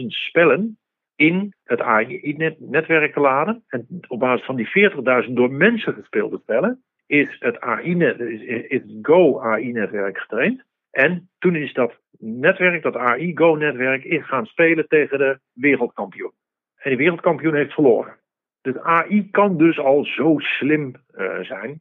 40.000 0.00 0.06
spellen 0.06 0.78
in 1.16 1.54
het 1.64 1.80
AI-netwerk 1.80 3.12
te 3.12 3.20
laden. 3.20 3.64
En 3.68 3.86
op 4.08 4.18
basis 4.18 4.46
van 4.46 4.56
die 4.56 4.90
40.000 5.26 5.32
door 5.32 5.52
mensen 5.52 5.94
gespeelde 5.94 6.38
spellen 6.38 6.82
is 7.06 7.36
het 7.38 7.60
AI-net, 7.60 8.20
is, 8.20 8.42
is 8.42 8.80
het 8.82 8.98
Go-AI-netwerk 9.02 10.18
getraind. 10.18 10.62
En 10.90 11.28
toen 11.38 11.56
is 11.56 11.72
dat 11.72 12.00
netwerk, 12.18 12.82
dat 12.82 12.96
AI-Go-netwerk, 12.96 14.24
gaan 14.24 14.46
spelen 14.46 14.88
tegen 14.88 15.18
de 15.18 15.38
wereldkampioen. 15.52 16.32
En 16.76 16.90
die 16.90 16.98
wereldkampioen 16.98 17.54
heeft 17.54 17.72
verloren. 17.72 18.16
Dus 18.60 18.78
AI 18.78 19.30
kan 19.30 19.56
dus 19.56 19.78
al 19.78 20.04
zo 20.04 20.38
slim 20.38 20.94
uh, 21.14 21.38
zijn. 21.40 21.80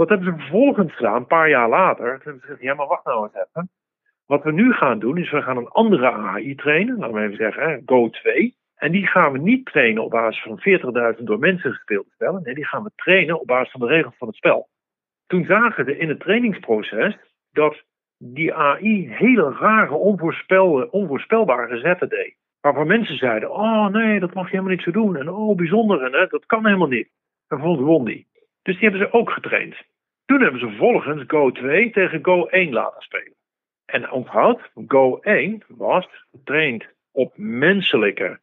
Wat 0.00 0.08
hebben 0.08 0.26
ze 0.26 0.38
vervolgens 0.38 0.94
gedaan, 0.96 1.16
een 1.16 1.26
paar 1.26 1.48
jaar 1.48 1.68
later? 1.68 2.06
Toen 2.06 2.22
hebben 2.22 2.40
ze 2.40 2.40
gezegd, 2.40 2.60
ja 2.60 2.74
maar 2.74 2.86
wacht 2.86 3.04
nou 3.04 3.22
eens 3.22 3.34
even. 3.34 3.70
Wat 4.26 4.42
we 4.42 4.52
nu 4.52 4.72
gaan 4.72 4.98
doen, 4.98 5.18
is 5.18 5.30
we 5.30 5.42
gaan 5.42 5.56
een 5.56 5.68
andere 5.68 6.10
AI 6.10 6.54
trainen. 6.54 6.98
Laten 6.98 7.14
we 7.14 7.22
even 7.22 7.36
zeggen, 7.36 7.82
Go 7.86 8.10
2. 8.10 8.54
En 8.76 8.92
die 8.92 9.06
gaan 9.06 9.32
we 9.32 9.38
niet 9.38 9.66
trainen 9.66 10.04
op 10.04 10.10
basis 10.10 10.42
van 10.42 10.60
40.000 11.16 11.22
door 11.22 11.38
mensen 11.38 11.72
gespeelde 11.72 12.08
spellen. 12.10 12.42
Nee, 12.42 12.54
die 12.54 12.66
gaan 12.66 12.82
we 12.82 12.90
trainen 12.94 13.40
op 13.40 13.46
basis 13.46 13.70
van 13.70 13.80
de 13.80 13.86
regels 13.86 14.16
van 14.16 14.28
het 14.28 14.36
spel. 14.36 14.68
Toen 15.26 15.44
zagen 15.44 15.84
ze 15.84 15.98
in 15.98 16.08
het 16.08 16.20
trainingsproces 16.20 17.16
dat 17.52 17.82
die 18.18 18.54
AI 18.54 19.08
hele 19.10 19.52
rare, 19.52 19.94
onvoorspelbare 20.90 21.78
zetten 21.78 22.08
deed. 22.08 22.36
Waarvan 22.60 22.86
mensen 22.86 23.16
zeiden: 23.16 23.50
Oh 23.50 23.86
nee, 23.86 24.20
dat 24.20 24.34
mag 24.34 24.44
je 24.44 24.50
helemaal 24.50 24.72
niet 24.74 24.82
zo 24.82 24.90
doen. 24.90 25.16
En 25.16 25.28
oh, 25.28 25.56
bijzonder, 25.56 26.02
en 26.02 26.28
dat 26.30 26.46
kan 26.46 26.66
helemaal 26.66 26.88
niet. 26.88 27.08
En 27.48 27.58
vervolgens 27.58 27.86
won 27.86 28.04
die. 28.04 28.28
Dus 28.62 28.78
die 28.78 28.88
hebben 28.88 29.08
ze 29.08 29.12
ook 29.12 29.30
getraind. 29.30 29.88
Toen 30.30 30.40
hebben 30.40 30.60
ze 30.60 30.66
vervolgens 30.66 31.24
Go 31.26 31.50
2 31.50 31.90
tegen 31.90 32.24
Go 32.24 32.46
1 32.46 32.72
laten 32.72 33.02
spelen. 33.02 33.34
En 33.84 34.10
onthoud, 34.10 34.70
Go 34.86 35.18
1 35.18 35.62
was 35.68 36.08
getraind 36.30 36.86
op 37.12 37.32
menselijke 37.36 38.38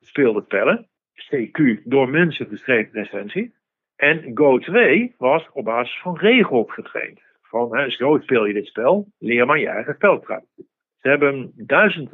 speelde 0.00 0.42
spellen. 0.44 0.88
CQ 1.14 1.82
door 1.84 2.08
mensen 2.08 2.46
geschreven 2.46 2.92
recensie. 2.92 3.54
En 3.96 4.30
Go 4.34 4.58
2 4.58 5.14
was 5.18 5.48
op 5.52 5.64
basis 5.64 6.00
van 6.00 6.16
regels 6.16 6.72
getraind. 6.72 7.20
Van 7.42 7.76
hè, 7.76 7.90
zo 7.90 8.18
speel 8.22 8.44
je 8.44 8.54
dit 8.54 8.66
spel, 8.66 9.08
leer 9.18 9.46
maar 9.46 9.58
je 9.58 9.68
eigen 9.68 9.94
spelstrategie. 9.94 10.68
Ze 11.00 11.08
hebben 11.08 11.52
duizend 11.56 12.10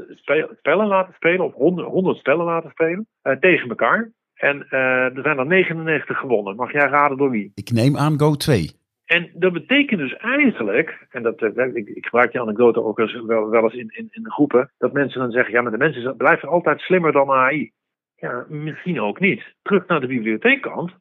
spellen 0.59 0.87
laten 0.87 1.15
spelen, 1.15 1.45
of 1.45 1.55
honderd, 1.55 2.19
spellen 2.19 2.45
laten 2.45 2.71
spelen, 2.71 3.07
uh, 3.23 3.37
tegen 3.37 3.69
elkaar. 3.69 4.13
En 4.35 4.67
uh, 4.71 5.17
er 5.17 5.23
zijn 5.23 5.39
er 5.39 5.47
99 5.47 6.19
gewonnen. 6.19 6.57
Mag 6.57 6.73
jij 6.73 6.89
raden 6.89 7.17
door 7.17 7.31
wie? 7.31 7.53
Ik 7.55 7.71
neem 7.71 7.97
aan 7.97 8.19
Go 8.19 8.35
2. 8.35 8.83
En 9.15 9.31
dat 9.35 9.53
betekent 9.53 10.01
dus 10.01 10.17
eigenlijk, 10.17 11.07
en 11.11 11.23
dat, 11.23 11.43
uh, 11.43 11.75
ik, 11.75 11.89
ik, 11.89 12.05
gebruik 12.05 12.33
die 12.33 12.41
anekdote 12.41 12.83
ook 12.83 12.99
wel, 13.27 13.49
wel 13.49 13.63
eens 13.63 13.75
in, 13.75 13.91
in, 13.93 14.09
in 14.11 14.31
groepen, 14.31 14.71
dat 14.79 14.93
mensen 14.93 15.21
dan 15.21 15.31
zeggen, 15.31 15.53
ja, 15.53 15.63
maar 15.63 15.71
de 15.71 15.79
mensen 15.79 16.17
blijven 16.17 16.49
altijd 16.49 16.81
slimmer 16.81 17.13
dan 17.13 17.31
AI. 17.31 17.73
Ja, 18.17 18.47
misschien 18.49 19.01
ook 19.01 19.21
niet. 19.21 19.55
Terug 19.63 19.87
naar 19.87 20.01
de 20.01 20.07
bibliotheekkant. 20.07 20.93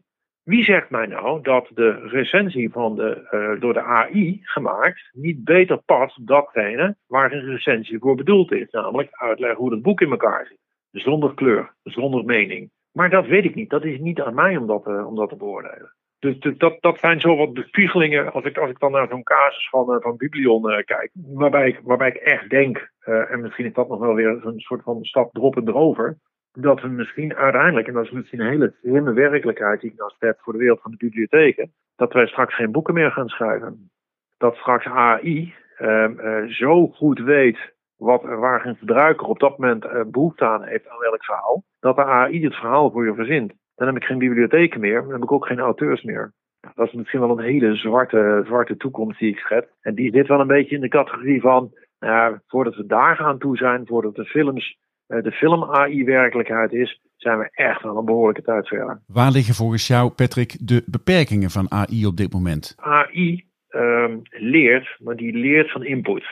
Wie 0.43 0.63
zegt 0.63 0.89
mij 0.89 1.05
nou 1.05 1.41
dat 1.41 1.69
de 1.73 2.07
recensie 2.07 2.69
van 2.69 2.95
de, 2.95 3.27
uh, 3.31 3.61
door 3.61 3.73
de 3.73 3.83
AI 3.83 4.39
gemaakt 4.43 5.09
niet 5.11 5.43
beter 5.43 5.77
past 5.77 6.17
op 6.17 6.27
datgene 6.27 6.95
waar 7.07 7.31
een 7.31 7.45
recensie 7.45 7.99
voor 7.99 8.15
bedoeld 8.15 8.51
is? 8.51 8.69
Namelijk 8.71 9.09
uitleggen 9.11 9.59
hoe 9.59 9.71
het 9.71 9.81
boek 9.81 10.01
in 10.01 10.11
elkaar 10.11 10.45
zit. 10.45 10.59
Zonder 11.03 11.33
kleur, 11.33 11.73
zonder 11.83 12.25
mening. 12.25 12.71
Maar 12.91 13.09
dat 13.09 13.25
weet 13.25 13.45
ik 13.45 13.55
niet. 13.55 13.69
Dat 13.69 13.83
is 13.83 13.99
niet 13.99 14.21
aan 14.21 14.35
mij 14.35 14.57
om 14.57 14.67
dat, 14.67 14.85
om 14.85 15.15
dat 15.15 15.29
te 15.29 15.35
beoordelen. 15.35 15.93
Dus, 16.23 16.57
dat, 16.79 16.99
zijn 16.99 17.19
zo 17.19 17.35
wat 17.35 17.53
bespiegelingen 17.53 18.31
als 18.31 18.43
ik, 18.43 18.57
als 18.57 18.69
ik 18.69 18.79
dan 18.79 18.91
naar 18.91 19.07
zo'n 19.07 19.23
casus 19.23 19.69
van, 19.69 19.93
uh, 19.93 20.01
van 20.01 20.17
Biblion 20.17 20.71
uh, 20.71 20.77
kijk. 20.85 21.11
Waarbij 21.13 21.67
ik, 21.67 21.79
waarbij 21.83 22.07
ik 22.07 22.15
echt 22.15 22.49
denk, 22.49 22.91
en 23.03 23.41
misschien 23.41 23.65
is 23.65 23.73
dat 23.73 23.89
nog 23.89 23.99
wel 23.99 24.13
weer 24.13 24.45
een 24.45 24.59
soort 24.59 24.83
van 24.83 25.03
stap 25.03 25.33
droppen 25.33 25.67
erover 25.67 26.17
dat 26.51 26.81
we 26.81 26.87
misschien 26.87 27.35
uiteindelijk, 27.35 27.87
en 27.87 27.93
dat 27.93 28.03
is 28.03 28.11
misschien 28.11 28.39
een 28.39 28.49
hele 28.49 28.73
slimme 28.81 29.13
werkelijkheid 29.13 29.81
die 29.81 29.91
ik 29.91 29.97
nou 29.97 30.35
voor 30.37 30.53
de 30.53 30.59
wereld 30.59 30.81
van 30.81 30.91
de 30.91 30.97
bibliotheken, 30.97 31.73
dat 31.95 32.13
wij 32.13 32.27
straks 32.27 32.55
geen 32.55 32.71
boeken 32.71 32.93
meer 32.93 33.11
gaan 33.11 33.27
schrijven. 33.27 33.91
Dat 34.37 34.55
straks 34.55 34.85
AI 34.85 35.53
uh, 35.79 36.43
zo 36.47 36.87
goed 36.87 37.19
weet 37.19 37.73
wat, 37.95 38.23
waar 38.23 38.65
een 38.65 38.75
gebruiker 38.75 39.27
op 39.27 39.39
dat 39.39 39.57
moment 39.57 40.11
behoefte 40.11 40.45
aan 40.45 40.63
heeft 40.63 40.89
aan 40.89 40.99
welk 40.99 41.23
verhaal, 41.23 41.63
dat 41.79 41.95
de 41.95 42.05
AI 42.05 42.43
het 42.43 42.55
verhaal 42.55 42.91
voor 42.91 43.05
je 43.05 43.13
verzint. 43.13 43.53
Dan 43.75 43.87
heb 43.87 43.95
ik 43.95 44.03
geen 44.03 44.17
bibliotheken 44.17 44.79
meer, 44.79 45.01
dan 45.01 45.11
heb 45.11 45.23
ik 45.23 45.31
ook 45.31 45.45
geen 45.45 45.59
auteurs 45.59 46.01
meer. 46.03 46.33
Dat 46.75 46.87
is 46.87 46.93
misschien 46.93 47.19
wel 47.19 47.37
een 47.37 47.45
hele 47.45 47.75
zwarte, 47.75 48.43
zwarte 48.45 48.77
toekomst 48.77 49.19
die 49.19 49.29
ik 49.29 49.37
schets. 49.37 49.67
En 49.81 49.95
die 49.95 50.11
zit 50.11 50.27
wel 50.27 50.39
een 50.39 50.47
beetje 50.47 50.75
in 50.75 50.81
de 50.81 50.87
categorie 50.87 51.41
van, 51.41 51.73
nou, 51.99 52.39
voordat 52.47 52.75
we 52.75 52.85
daar 52.85 53.15
gaan 53.15 53.39
toe 53.39 53.57
zijn, 53.57 53.87
voordat 53.87 54.15
de 54.15 54.25
films 54.25 54.77
eh, 55.07 55.21
de 55.21 55.31
film-AI-werkelijkheid 55.31 56.71
is, 56.71 57.01
zijn 57.15 57.39
we 57.39 57.49
echt 57.51 57.81
wel 57.81 57.97
een 57.97 58.05
behoorlijke 58.05 58.41
tijd 58.41 58.67
verder. 58.67 59.01
Waar 59.07 59.31
liggen 59.31 59.53
volgens 59.53 59.87
jou, 59.87 60.11
Patrick, 60.11 60.57
de 60.59 60.83
beperkingen 60.85 61.49
van 61.49 61.71
AI 61.71 62.05
op 62.05 62.17
dit 62.17 62.33
moment? 62.33 62.75
AI 62.77 63.45
ehm, 63.69 64.17
leert, 64.29 64.97
maar 64.99 65.15
die 65.15 65.33
leert 65.33 65.71
van 65.71 65.83
input. 65.83 66.23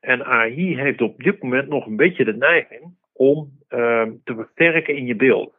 En 0.00 0.24
AI 0.24 0.76
heeft 0.76 1.00
op 1.00 1.22
dit 1.22 1.42
moment 1.42 1.68
nog 1.68 1.86
een 1.86 1.96
beetje 1.96 2.24
de 2.24 2.36
neiging 2.36 2.96
om 3.12 3.50
ehm, 3.68 4.12
te 4.24 4.34
versterken 4.34 4.96
in 4.96 5.06
je 5.06 5.16
beeld. 5.16 5.54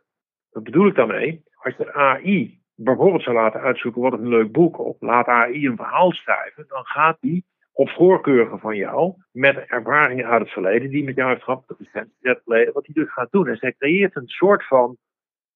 Wat 0.53 0.63
bedoel 0.63 0.87
ik 0.87 0.95
daarmee? 0.95 1.43
Als 1.55 1.75
je 1.77 1.93
AI 1.93 2.61
bijvoorbeeld 2.75 3.23
zou 3.23 3.35
laten 3.35 3.61
uitzoeken 3.61 4.01
wat 4.01 4.13
een 4.13 4.27
leuk 4.27 4.51
boek 4.51 4.79
of 4.79 4.95
laat 4.99 5.27
AI 5.27 5.67
een 5.67 5.75
verhaal 5.75 6.11
schrijven, 6.11 6.65
dan 6.67 6.85
gaat 6.85 7.17
die 7.21 7.45
op 7.71 7.89
voorkeuren 7.89 8.59
van 8.59 8.75
jou, 8.75 9.13
met 9.31 9.57
ervaringen 9.57 10.25
uit 10.25 10.41
het 10.41 10.51
verleden, 10.51 10.89
die 10.89 11.03
met 11.03 11.15
jou 11.15 11.29
heeft 11.29 11.43
gehad, 11.43 11.63
dat 11.67 11.79
is 11.79 11.89
het 11.91 12.41
verleden, 12.43 12.73
wat 12.73 12.85
hij 12.85 13.03
dus 13.03 13.13
gaat 13.13 13.31
doen. 13.31 13.47
En 13.47 13.57
zij 13.57 13.75
creëert 13.77 14.15
een 14.15 14.27
soort 14.27 14.67
van 14.67 14.97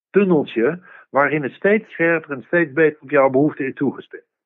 tunneltje, 0.09 0.79
waarin 1.09 1.43
het 1.43 1.53
steeds 1.53 1.91
scherper 1.91 2.31
en 2.31 2.43
steeds 2.43 2.73
beter 2.73 3.01
op 3.01 3.09
jouw 3.09 3.29
behoeften 3.29 3.65
is 3.65 3.73
toegespitst. 3.73 4.37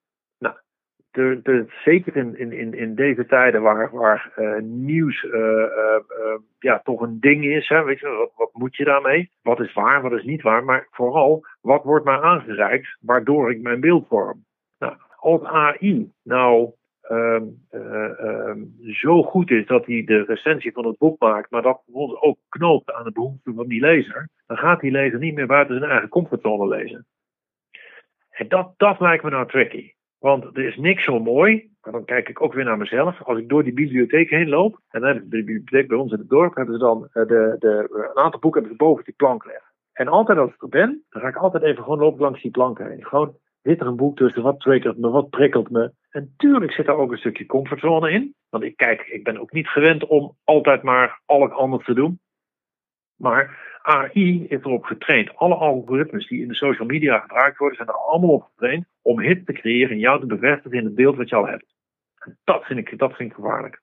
De, 1.12 1.39
de, 1.44 1.65
zeker 1.84 2.15
in, 2.15 2.38
in, 2.38 2.74
in 2.74 2.96
deze 2.96 3.25
tijden 3.25 3.62
waar, 3.62 3.89
waar 3.91 4.34
uh, 4.38 4.60
nieuws 4.62 5.24
uh, 5.24 5.32
uh, 5.34 6.38
ja, 6.60 6.80
toch 6.84 7.01
een 7.01 7.20
ding 7.20 7.46
is, 7.46 7.68
hè, 7.68 7.84
weet 7.84 8.00
je, 8.00 8.08
wat, 8.08 8.32
wat 8.36 8.50
moet 8.53 8.75
je 8.75 8.84
daarmee? 8.84 9.32
Wat 9.41 9.60
is 9.60 9.74
waar, 9.74 10.01
wat 10.01 10.12
is 10.12 10.24
niet 10.24 10.41
waar? 10.41 10.63
Maar 10.63 10.88
vooral, 10.91 11.46
wat 11.62 11.84
wordt 11.84 12.06
mij 12.06 12.20
aangereikt 12.20 12.98
waardoor 13.01 13.51
ik 13.51 13.62
mijn 13.62 13.80
beeld 13.80 14.08
vorm? 14.08 14.46
Nou, 14.80 14.96
als 15.20 15.44
AI 15.44 16.12
nou 16.24 16.74
Ehm, 17.12 17.46
eh, 17.70 18.20
ehm, 18.20 18.60
zo 18.82 19.24
goed 19.24 19.51
is 19.51 19.65
dat 19.65 19.86
hij 19.86 20.03
de 20.03 20.24
recensie 20.24 20.72
van 20.72 20.86
het 20.86 20.98
boek 20.98 21.20
maakt, 21.20 21.51
maar 21.51 21.62
dat 21.62 21.82
vervolgens 21.84 22.22
ook 22.22 22.39
knoopt 22.50 22.91
aan 22.91 23.03
de 23.03 23.12
behoeften 23.12 23.56
van 23.56 23.68
die 23.68 23.82
lezer, 23.82 24.30
dan 24.48 24.58
gaat 24.58 24.80
die 24.80 24.91
lezer 24.91 25.20
niet 25.20 25.36
meer 25.36 25.48
buiten 25.48 25.77
zijn 25.77 25.91
eigen 25.91 26.10
comfortzone 26.10 26.68
lezen. 26.68 27.06
En 28.30 28.48
dat, 28.48 28.74
dat 28.77 29.00
lijkt 29.00 29.24
me 29.24 29.30
nou 29.30 29.48
tricky. 29.48 29.91
Want 30.22 30.44
er 30.44 30.66
is 30.68 30.78
niks 30.78 31.04
zo 31.04 31.20
mooi, 31.20 31.70
maar 31.82 31.94
dan 31.94 32.06
kijk 32.06 32.30
ik 32.30 32.42
ook 32.42 32.54
weer 32.54 32.66
naar 32.66 32.78
mezelf. 32.78 33.22
Als 33.22 33.38
ik 33.38 33.50
door 33.50 33.63
die 33.63 33.74
bibliotheek 33.74 34.30
heen 34.30 34.50
loop, 34.50 34.80
en 34.90 35.01
dan 35.01 35.13
de 35.13 35.25
bibliotheek 35.28 35.88
bij 35.88 35.98
ons 35.98 36.12
in 36.12 36.20
het 36.20 36.30
dorp, 36.30 36.56
hebben 36.56 36.74
ze 36.74 36.80
dan 36.80 37.08
eh, 37.12 37.28
de, 37.28 37.56
de, 37.60 37.88
een 38.13 38.24
aantal 38.24 38.40
boeken 38.40 38.62
hebben 38.62 38.78
ze 38.78 38.84
boven 38.84 39.04
die 39.04 39.13
plank 39.13 39.46
leggen. 39.46 39.72
En 39.94 40.08
altijd 40.08 40.38
als 40.38 40.54
ik 40.54 40.62
er 40.62 40.70
ben, 40.70 41.04
dan 41.10 41.22
ga 41.22 41.28
ik 41.28 41.36
altijd 41.36 41.63
even 41.63 41.84
gewoon 41.84 42.00
lopen 42.00 42.22
langs 42.22 42.42
die 42.42 42.51
planken 42.51 42.90
heen. 42.90 43.06
Gewoon, 43.06 43.36
zit 43.62 43.82
er 43.82 43.88
een 43.88 43.96
boek 43.96 44.18
tussen, 44.18 44.44
wat 44.44 44.60
triggert 44.60 44.98
me, 44.98 45.10
wat 45.10 45.30
prikkelt 45.30 45.70
me, 45.70 45.92
en 46.10 46.34
tuurlijk 46.38 46.72
zit 46.72 46.86
daar 46.86 46.98
ook 46.98 47.12
een 47.12 47.18
stukje 47.18 47.46
comfortzone 47.46 48.12
in. 48.12 48.36
Want 48.50 48.63
ik 48.63 48.78
kijk, 48.78 49.01
ik 49.01 49.24
ben 49.24 49.40
ook 49.40 49.51
niet 49.51 49.68
gewend 49.68 50.06
om 50.06 50.36
altijd 50.44 50.84
maar 50.84 51.22
alles 51.25 51.51
anders 51.51 51.86
te 51.86 51.94
doen. 51.94 52.20
Maar 53.22 53.78
AI 53.82 54.46
is 54.48 54.60
erop 54.60 54.84
getraind. 54.84 55.36
Alle 55.36 55.56
algoritmes 55.56 56.28
die 56.28 56.42
in 56.42 56.48
de 56.48 56.56
social 56.56 56.88
media 56.88 57.20
gebruikt 57.20 57.58
worden, 57.58 57.78
zijn 57.78 57.88
er 57.88 57.96
allemaal 57.96 58.30
op 58.30 58.44
getraind 58.44 58.86
om 59.01 59.20
hit 59.20 59.46
te 59.46 59.54
creëren 59.54 59.92
en 59.92 60.00
jou 60.00 60.20
te 60.20 60.25
bevestigen 60.25 60.78
in 60.78 60.86
het 60.86 60.96
beeld 60.96 61.16
wat 61.16 61.30
je 61.30 61.36
al 61.36 61.48
hebt. 61.48 61.66
En 62.20 62.38
dat 62.44 62.66
vind 62.66 62.80
ik, 62.80 62.98
dat 62.98 63.16
vind 63.16 63.30
ik 63.30 63.36
gevaarlijk. 63.36 63.82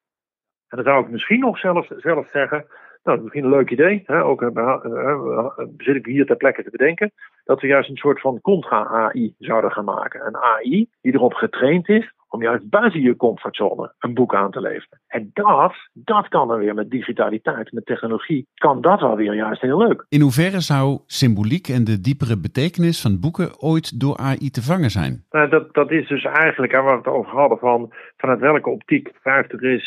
En 0.68 0.76
dan 0.76 0.84
zou 0.84 1.04
ik 1.04 1.10
misschien 1.10 1.40
nog 1.40 1.58
zelfs, 1.58 1.88
zelfs 1.88 2.30
zeggen, 2.30 2.66
dat 3.02 3.16
is 3.16 3.22
misschien 3.22 3.44
een 3.44 3.50
leuk 3.50 3.70
idee. 3.70 4.02
Hè? 4.06 4.22
Ook 4.24 4.42
uh, 4.42 5.48
zit 5.76 5.96
ik 5.96 6.06
hier 6.06 6.26
ter 6.26 6.36
plekke 6.36 6.62
te 6.62 6.70
bedenken. 6.70 7.12
Dat 7.44 7.60
we 7.60 7.66
juist 7.66 7.90
een 7.90 7.96
soort 7.96 8.20
van 8.20 8.40
contra-AI 8.40 9.34
zouden 9.38 9.72
gaan 9.72 9.84
maken. 9.84 10.26
Een 10.26 10.36
AI 10.36 10.90
die 11.00 11.14
erop 11.14 11.34
getraind 11.34 11.88
is 11.88 12.12
om 12.28 12.42
juist 12.42 12.68
buiten 12.68 13.00
je 13.00 13.16
comfortzone 13.16 13.94
een 13.98 14.14
boek 14.14 14.34
aan 14.34 14.50
te 14.50 14.60
leveren. 14.60 15.00
En 15.06 15.30
dat, 15.32 15.74
dat 15.92 16.28
kan 16.28 16.48
dan 16.48 16.58
weer 16.58 16.74
met 16.74 16.90
digitaliteit, 16.90 17.72
met 17.72 17.86
technologie, 17.86 18.46
kan 18.54 18.80
dat 18.80 19.00
wel 19.00 19.16
weer 19.16 19.34
juist 19.34 19.60
heel 19.60 19.78
leuk. 19.78 20.06
In 20.08 20.20
hoeverre 20.20 20.60
zou 20.60 21.00
symboliek 21.06 21.68
en 21.68 21.84
de 21.84 22.00
diepere 22.00 22.38
betekenis 22.38 23.00
van 23.00 23.20
boeken 23.20 23.60
ooit 23.60 24.00
door 24.00 24.16
AI 24.16 24.50
te 24.50 24.62
vangen 24.62 24.90
zijn? 24.90 25.24
Nou, 25.30 25.48
dat, 25.48 25.74
dat 25.74 25.90
is 25.90 26.08
dus 26.08 26.24
eigenlijk 26.24 26.72
waar 26.72 26.84
we 26.84 26.96
het 26.96 27.06
over 27.06 27.32
hadden 27.32 27.58
van 27.58 27.92
vanuit 28.16 28.40
welke 28.40 28.70
optiek 28.70 29.10
schrijft 29.20 29.50
de 29.50 29.80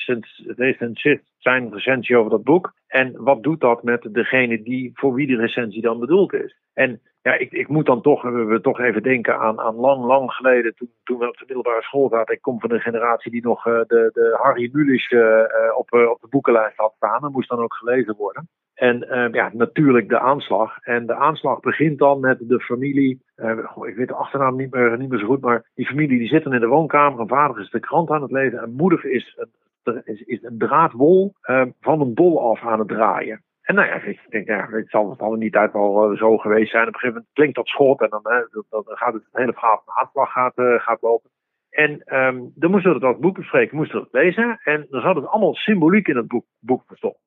recensent 0.56 1.22
zijn 1.38 1.74
recensie 1.74 2.18
over 2.18 2.32
dat 2.32 2.44
boek. 2.44 2.74
En 2.88 3.14
wat 3.18 3.44
doet 3.44 3.60
dat 3.60 3.84
met 3.84 4.08
degene 4.12 4.62
die, 4.62 4.92
voor 4.94 5.14
wie 5.14 5.28
die 5.28 5.38
recensie 5.38 5.82
dan 5.82 6.00
bedoeld 6.00 6.34
is? 6.34 6.56
En 6.74 7.02
ja, 7.22 7.34
ik, 7.34 7.52
ik 7.52 7.68
moet 7.68 7.86
dan 7.86 8.02
toch, 8.02 8.22
we 8.22 8.60
toch 8.62 8.80
even 8.80 9.04
denken 9.04 9.40
aan, 9.40 9.60
aan 9.60 9.76
lang, 9.76 10.04
lang 10.06 10.32
geleden, 10.32 10.76
toen, 10.76 10.90
toen 11.04 11.18
we 11.18 11.28
op 11.28 11.38
de 11.38 11.44
middelbare 11.48 11.82
school 11.82 12.10
zaten. 12.10 12.36
Ik 12.36 12.42
kom 12.42 12.60
van 12.60 12.72
een 12.72 12.80
generatie 12.80 13.32
die 13.32 13.44
nog 13.44 13.66
uh, 13.68 13.74
de, 13.74 14.10
de 14.14 14.38
Harry 14.42 14.70
Mulisch 14.74 15.12
uh, 15.12 15.44
op, 15.76 15.94
uh, 15.94 16.10
op 16.10 16.22
de 16.22 16.28
boekenlijst 16.30 16.78
had 16.78 16.94
staan. 16.96 17.22
Dat 17.22 17.32
moest 17.32 17.50
dan 17.50 17.60
ook 17.60 17.74
gelezen 17.74 18.16
worden. 18.16 18.50
En 18.74 19.06
ja, 19.32 19.50
natuurlijk 19.54 20.10
de 20.10 20.20
aanslag. 20.20 20.78
En 20.80 21.06
de 21.06 21.16
aanslag 21.16 21.60
begint 21.60 22.00
dan 22.00 22.20
met 22.20 22.38
de 22.40 22.60
familie. 22.60 23.22
ik 23.82 23.96
weet 23.96 24.08
de 24.08 24.14
achternaam 24.14 24.56
niet 24.56 24.74
meer, 24.74 24.98
niet 24.98 25.10
meer 25.10 25.20
zo 25.20 25.26
goed, 25.26 25.42
maar 25.42 25.70
die 25.76 25.86
familie 25.86 26.20
die 26.20 26.28
zit 26.28 26.44
dan 26.44 26.54
in 26.54 26.60
de 26.60 26.68
woonkamer. 26.68 27.20
Een 27.20 27.28
vader 27.28 27.62
is 27.62 27.70
de 27.70 27.80
krant 27.80 28.10
aan 28.10 28.22
het 28.22 28.32
lezen 28.32 28.62
en 28.62 28.74
moeder 28.74 29.06
is 29.06 29.38
een, 29.84 30.02
is, 30.04 30.22
is 30.22 30.44
een 30.44 30.58
draad 30.58 30.92
wol 30.92 31.34
van 31.80 32.02
een 32.02 32.14
bol 32.14 32.52
af 32.52 32.62
aan 32.62 32.80
het 32.80 32.88
draaien. 32.88 33.44
En 33.72 33.78
nou 33.78 33.88
ja, 33.88 34.02
ik 34.02 34.26
denk, 34.30 34.48
ja, 34.48 34.68
het 34.70 34.90
zal 34.90 35.10
het 35.10 35.20
al 35.20 35.34
in 35.34 35.40
die 35.40 35.52
tijd 35.52 35.72
wel 35.72 36.16
zo 36.16 36.38
geweest 36.38 36.72
zijn. 36.72 36.88
Op 36.88 36.94
een 36.94 37.00
gegeven 37.00 37.14
moment 37.14 37.34
klinkt 37.34 37.56
dat 37.56 37.68
schot 37.68 38.02
en 38.02 38.10
dan, 38.10 38.22
hè, 38.24 38.40
dan 38.70 38.84
gaat 38.86 39.14
het, 39.14 39.24
hele 39.32 39.54
verhaal 39.54 39.82
van 39.86 39.94
de 39.94 40.00
aanslag 40.00 40.32
gaat, 40.32 40.58
uh, 40.58 40.80
gaat 40.80 41.02
lopen. 41.02 41.30
En 41.70 41.92
um, 42.18 42.52
dan 42.56 42.72
moesten 42.72 43.00
we 43.00 43.06
als 43.06 43.18
boek 43.18 43.36
bespreken, 43.36 43.78
moesten 43.78 43.98
we 43.98 44.04
het 44.04 44.14
lezen. 44.14 44.60
En 44.64 44.88
dan 44.90 45.02
zat 45.02 45.16
het 45.16 45.28
allemaal 45.28 45.56
symboliek 45.56 46.08
in 46.08 46.16
het 46.16 46.28
boek, 46.28 46.46
boek 46.60 46.84
verstopt. 46.88 47.20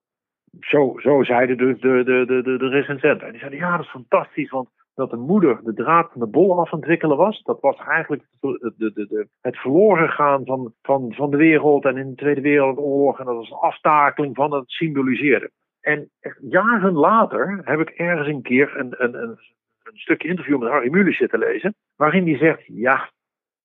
Zo, 0.60 0.94
zo 0.96 1.22
zeiden 1.22 1.56
dus 1.56 1.80
de, 1.80 2.02
de, 2.04 2.24
de, 2.26 2.42
de, 2.42 2.58
de 2.58 2.68
recensenten. 2.68 3.26
En 3.26 3.30
die 3.30 3.40
zeiden, 3.40 3.60
ja, 3.60 3.76
dat 3.76 3.84
is 3.84 3.90
fantastisch, 3.90 4.50
want 4.50 4.68
dat 4.94 5.10
de 5.10 5.16
moeder 5.16 5.60
de 5.62 5.74
draad 5.74 6.10
van 6.12 6.20
de 6.20 6.26
bol 6.26 6.60
af 6.60 6.72
ontwikkelen 6.72 7.16
was. 7.16 7.42
Dat 7.42 7.60
was 7.60 7.76
eigenlijk 7.76 8.22
de, 8.40 8.72
de, 8.76 8.92
de, 8.92 9.28
het 9.40 9.56
verloren 9.56 10.08
gaan 10.08 10.44
van, 10.44 10.72
van, 10.82 11.12
van 11.14 11.30
de 11.30 11.36
wereld 11.36 11.84
en 11.84 11.96
in 11.96 12.08
de 12.08 12.14
Tweede 12.14 12.40
Wereldoorlog. 12.40 13.18
En 13.18 13.24
dat 13.24 13.36
was 13.36 13.50
een 13.50 13.56
aftakeling 13.56 14.34
van 14.34 14.52
het 14.54 14.70
symboliseerde. 14.70 15.50
En 15.84 16.10
jaren 16.40 16.92
later 16.92 17.60
heb 17.64 17.80
ik 17.80 17.88
ergens 17.88 18.28
een 18.28 18.42
keer 18.42 18.76
een, 18.76 18.94
een, 18.96 19.14
een, 19.22 19.38
een 19.82 19.98
stukje 19.98 20.28
interview 20.28 20.58
met 20.58 20.70
Harry 20.70 20.90
Mulisch 20.90 21.18
zitten 21.18 21.38
lezen. 21.38 21.74
Waarin 21.96 22.26
hij 22.26 22.36
zegt: 22.36 22.62
Ja, 22.66 23.10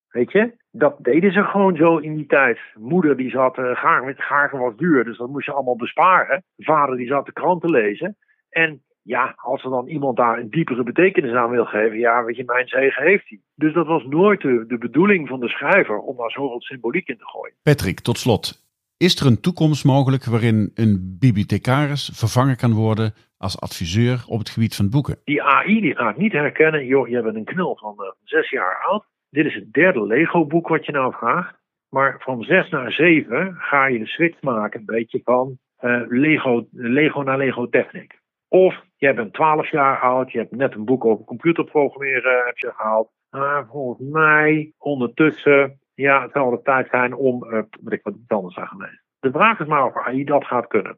weet 0.10 0.32
je, 0.32 0.54
dat 0.72 0.96
deden 1.04 1.32
ze 1.32 1.44
gewoon 1.44 1.76
zo 1.76 1.98
in 1.98 2.16
die 2.16 2.26
tijd. 2.26 2.60
Moeder 2.74 3.18
die 3.18 3.30
zat, 3.30 3.58
uh, 3.58 3.76
gaar, 4.16 4.58
was 4.58 4.76
duur, 4.76 5.04
dus 5.04 5.18
dat 5.18 5.30
moest 5.30 5.46
je 5.46 5.52
allemaal 5.52 5.76
besparen. 5.76 6.44
Vader 6.58 6.98
die 6.98 7.08
zat 7.08 7.26
de 7.26 7.34
krant 7.34 7.62
te 7.62 7.70
lezen. 7.70 8.18
En 8.50 8.82
ja, 9.02 9.34
als 9.36 9.64
er 9.64 9.70
dan 9.70 9.88
iemand 9.88 10.18
daar 10.18 10.40
een 10.40 10.50
diepere 10.50 10.84
betekenis 10.84 11.34
aan 11.34 11.50
wil 11.50 11.66
geven, 11.66 11.98
ja, 11.98 12.24
weet 12.24 12.36
je, 12.36 12.44
mijn 12.44 12.68
zegen 12.68 13.04
heeft 13.04 13.30
hij. 13.30 13.40
Dus 13.56 13.74
dat 13.74 13.88
was 13.88 14.04
nooit 14.04 14.42
de, 14.42 14.66
de 14.68 14.78
bedoeling 14.78 15.28
van 15.28 15.40
de 15.40 15.50
schrijver 15.50 15.98
om 15.98 16.18
daar 16.18 16.32
zoveel 16.32 16.62
symboliek 16.62 17.08
in 17.08 17.18
te 17.18 17.28
gooien. 17.28 17.56
Patrick, 17.64 18.00
tot 18.00 18.18
slot. 18.18 18.69
Is 19.08 19.20
er 19.20 19.27
een 19.27 19.41
toekomst 19.41 19.86
mogelijk 19.86 20.25
waarin 20.25 20.72
een 20.74 21.18
bibliothecaris 21.20 22.12
vervangen 22.13 22.58
kan 22.58 22.74
worden 22.74 23.13
als 23.38 23.62
adviseur 23.62 24.24
op 24.27 24.39
het 24.39 24.50
gebied 24.50 24.75
van 24.75 24.89
boeken? 24.89 25.22
Die 25.24 25.44
AI 25.44 25.82
die 25.82 25.96
gaat 25.96 26.18
niet 26.18 26.32
herkennen, 26.32 26.86
joh, 26.86 27.08
je 27.08 27.22
bent 27.22 27.36
een 27.36 27.44
knul 27.44 27.75
van 27.75 27.96
uh, 28.00 28.12
zes 28.24 28.50
jaar 28.50 28.84
oud. 28.89 29.06
Dit 29.29 29.46
is 29.46 29.56
het 29.56 29.74
derde 29.74 30.06
Lego-boek 30.06 30.68
wat 30.68 30.86
je 30.86 30.91
nou 30.91 31.13
vraagt. 31.13 31.56
Maar 31.89 32.15
van 32.20 32.44
zes 32.44 32.70
naar 32.70 32.91
zeven 32.91 33.56
ga 33.58 33.86
je 33.86 34.00
de 34.00 34.08
switch 34.08 34.41
maken, 34.41 34.80
een 34.80 34.86
beetje 34.86 35.21
van 35.24 35.58
uh, 35.82 36.02
Lego, 36.08 36.67
Lego 36.71 37.21
naar 37.21 37.38
Lego 37.38 37.69
Technic. 37.69 38.19
Of 38.47 38.84
jij 38.95 39.15
bent 39.15 39.34
12 39.34 39.71
jaar 39.71 40.00
oud, 40.00 40.32
je 40.32 40.38
hebt 40.38 40.56
net 40.56 40.74
een 40.74 40.86
boek 40.86 41.06
over 41.06 41.26
computerprogrammeren 41.26 42.39
eh, 42.39 42.45
heb 42.45 42.58
je 42.58 42.71
gehaald. 42.76 43.10
Maar 43.30 43.67
volgens 43.71 44.10
mij 44.10 44.74
ondertussen 44.78 45.80
ja, 46.00 46.22
het 46.22 46.32
zal 46.32 46.50
de 46.50 46.62
tijd 46.62 46.88
zijn 46.90 47.16
om, 47.16 47.44
uh, 47.44 47.62
ik 47.88 48.04
wat 48.04 48.14
anders 48.28 48.54
zou 48.54 48.68
gaan 48.68 48.78
lezen. 48.78 49.02
De 49.20 49.32
vraag 49.32 49.60
is 49.60 49.68
maar 49.68 49.86
of 49.86 49.98
AI 49.98 50.24
dat 50.24 50.46
gaat 50.46 50.68
kunnen. 50.68 50.98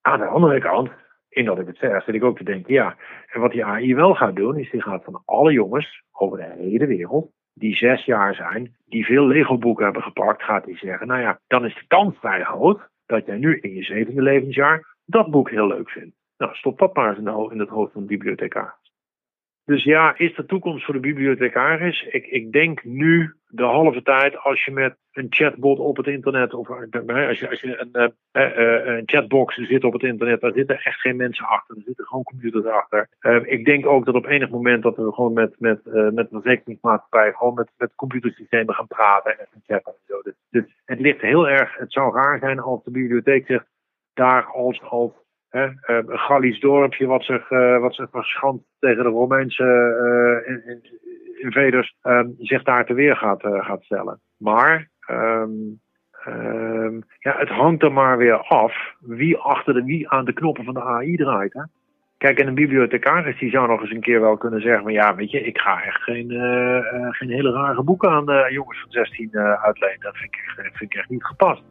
Aan 0.00 0.18
de 0.18 0.26
andere 0.26 0.60
kant, 0.60 0.90
in 1.28 1.44
dat 1.44 1.58
ik 1.58 1.66
het 1.66 1.76
zeg, 1.76 2.04
zit 2.04 2.14
ik 2.14 2.24
ook 2.24 2.36
te 2.36 2.44
denken, 2.44 2.74
ja, 2.74 2.96
en 3.26 3.40
wat 3.40 3.50
die 3.50 3.64
AI 3.64 3.94
wel 3.94 4.14
gaat 4.14 4.36
doen, 4.36 4.58
is 4.58 4.70
die 4.70 4.82
gaat 4.82 5.04
van 5.04 5.22
alle 5.24 5.52
jongens 5.52 6.02
over 6.12 6.38
de 6.38 6.54
hele 6.58 6.86
wereld, 6.86 7.30
die 7.54 7.76
zes 7.76 8.04
jaar 8.04 8.34
zijn, 8.34 8.76
die 8.86 9.04
veel 9.04 9.26
Lego-boeken 9.26 9.84
hebben 9.84 10.02
gepakt, 10.02 10.42
gaat 10.42 10.64
die 10.64 10.76
zeggen, 10.76 11.06
nou 11.06 11.20
ja, 11.20 11.40
dan 11.46 11.64
is 11.64 11.74
de 11.74 11.86
kans 11.86 12.18
vrij 12.18 12.42
groot 12.42 12.88
dat 13.06 13.26
jij 13.26 13.36
nu 13.36 13.58
in 13.58 13.74
je 13.74 13.82
zevende 13.82 14.22
levensjaar 14.22 14.96
dat 15.04 15.30
boek 15.30 15.50
heel 15.50 15.66
leuk 15.66 15.90
vindt. 15.90 16.16
Nou, 16.36 16.54
stop 16.54 16.78
dat 16.78 16.94
maar 16.94 17.08
eens 17.08 17.50
in, 17.52 17.58
het 17.58 17.68
hoofd 17.68 17.92
van 17.92 18.00
de 18.00 18.06
bibliothecaris. 18.06 18.81
Dus 19.64 19.84
ja, 19.84 20.18
is 20.18 20.34
de 20.34 20.46
toekomst 20.46 20.84
voor 20.84 20.94
de 20.94 21.00
bibliothecaris? 21.00 22.02
Ik, 22.02 22.26
ik 22.26 22.52
denk 22.52 22.84
nu 22.84 23.34
de 23.46 23.62
halve 23.62 24.02
tijd 24.02 24.38
als 24.38 24.64
je 24.64 24.70
met 24.70 24.96
een 25.12 25.26
chatbot 25.30 25.78
op 25.78 25.96
het 25.96 26.06
internet, 26.06 26.54
of 26.54 26.70
als 26.70 27.38
je, 27.38 27.48
als 27.48 27.60
je 27.60 27.78
een, 27.80 28.12
uh, 28.32 28.96
een 28.96 29.02
chatbox 29.06 29.54
zit 29.54 29.84
op 29.84 29.92
het 29.92 30.02
internet, 30.02 30.40
daar 30.40 30.52
zitten 30.52 30.80
echt 30.80 31.00
geen 31.00 31.16
mensen 31.16 31.46
achter, 31.46 31.76
er 31.76 31.82
zitten 31.82 32.04
gewoon 32.04 32.22
computers 32.22 32.64
achter. 32.64 33.08
ik 33.44 33.64
denk 33.64 33.86
ook 33.86 34.04
dat 34.04 34.14
op 34.14 34.26
enig 34.26 34.50
moment 34.50 34.82
dat 34.82 34.96
we 34.96 35.12
gewoon 35.12 35.32
met, 35.32 35.54
met, 35.58 35.80
met 36.12 36.28
gewoon 36.30 37.54
met, 37.54 37.70
met 37.76 37.94
computersystemen 37.94 38.74
gaan 38.74 38.86
praten 38.86 39.38
en 39.38 39.46
chatten 39.66 39.92
en 39.92 39.98
zo. 40.06 40.20
Dus, 40.22 40.34
dus, 40.50 40.64
het 40.84 41.00
ligt 41.00 41.20
heel 41.20 41.48
erg, 41.48 41.76
het 41.76 41.92
zou 41.92 42.14
raar 42.14 42.38
zijn 42.38 42.60
als 42.60 42.84
de 42.84 42.90
bibliotheek 42.90 43.46
zegt, 43.46 43.66
daar 44.14 44.44
als, 44.44 44.82
als 44.82 45.21
Uh, 45.52 45.70
een 45.82 46.18
Gallisch 46.18 46.60
dorpje 46.60 47.06
wat 47.06 47.24
zich, 47.24 47.50
uh, 47.50 47.78
wat 47.78 47.94
zich 47.94 48.10
verschandt 48.10 48.64
tegen 48.78 49.02
de 49.02 49.10
Romeinse 49.10 49.64
uh, 50.46 50.74
invaders 51.44 51.96
ehm, 52.02 52.28
zich 52.38 52.62
daar 52.62 52.86
te 52.86 52.94
weer 52.94 53.16
gaat, 53.16 53.42
gaat 53.42 53.82
stellen. 53.82 54.20
Maar 54.38 54.88
um, 55.10 55.80
um, 56.28 57.02
ja, 57.18 57.38
het 57.38 57.48
hangt 57.48 57.82
er 57.82 57.92
maar 57.92 58.18
weer 58.18 58.36
af 58.36 58.74
wie 59.00 59.36
achter 59.36 59.74
de 59.74 59.84
wie 59.84 60.08
aan 60.08 60.24
de 60.24 60.32
knoppen 60.32 60.64
van 60.64 60.74
de 60.74 60.82
AI 60.82 61.16
draait. 61.16 61.52
Hè? 61.52 61.62
Kijk, 62.18 62.38
en 62.38 62.46
een 62.46 62.54
bibliothecaris 62.54 63.38
die 63.38 63.50
zou 63.50 63.68
nog 63.68 63.80
eens 63.80 63.90
een 63.90 64.00
keer 64.00 64.20
wel 64.20 64.36
kunnen 64.36 64.60
zeggen: 64.60 64.82
van 64.82 64.92
ja, 64.92 65.14
weet 65.14 65.30
je, 65.30 65.40
ik 65.40 65.58
ga 65.58 65.82
echt 65.82 66.02
geen, 66.02 66.28
geen 67.10 67.30
hele 67.30 67.52
rare 67.52 67.82
boeken 67.82 68.10
aan 68.10 68.26
de 68.26 68.48
jongens 68.50 68.80
van 68.80 68.90
16 68.90 69.36
uitlenen. 69.38 70.00
Dat 70.00 70.16
vind 70.16 70.34
ik, 70.34 70.52
vind 70.56 70.92
ik 70.92 70.98
echt 70.98 71.08
niet 71.08 71.24
gepast. 71.24 71.62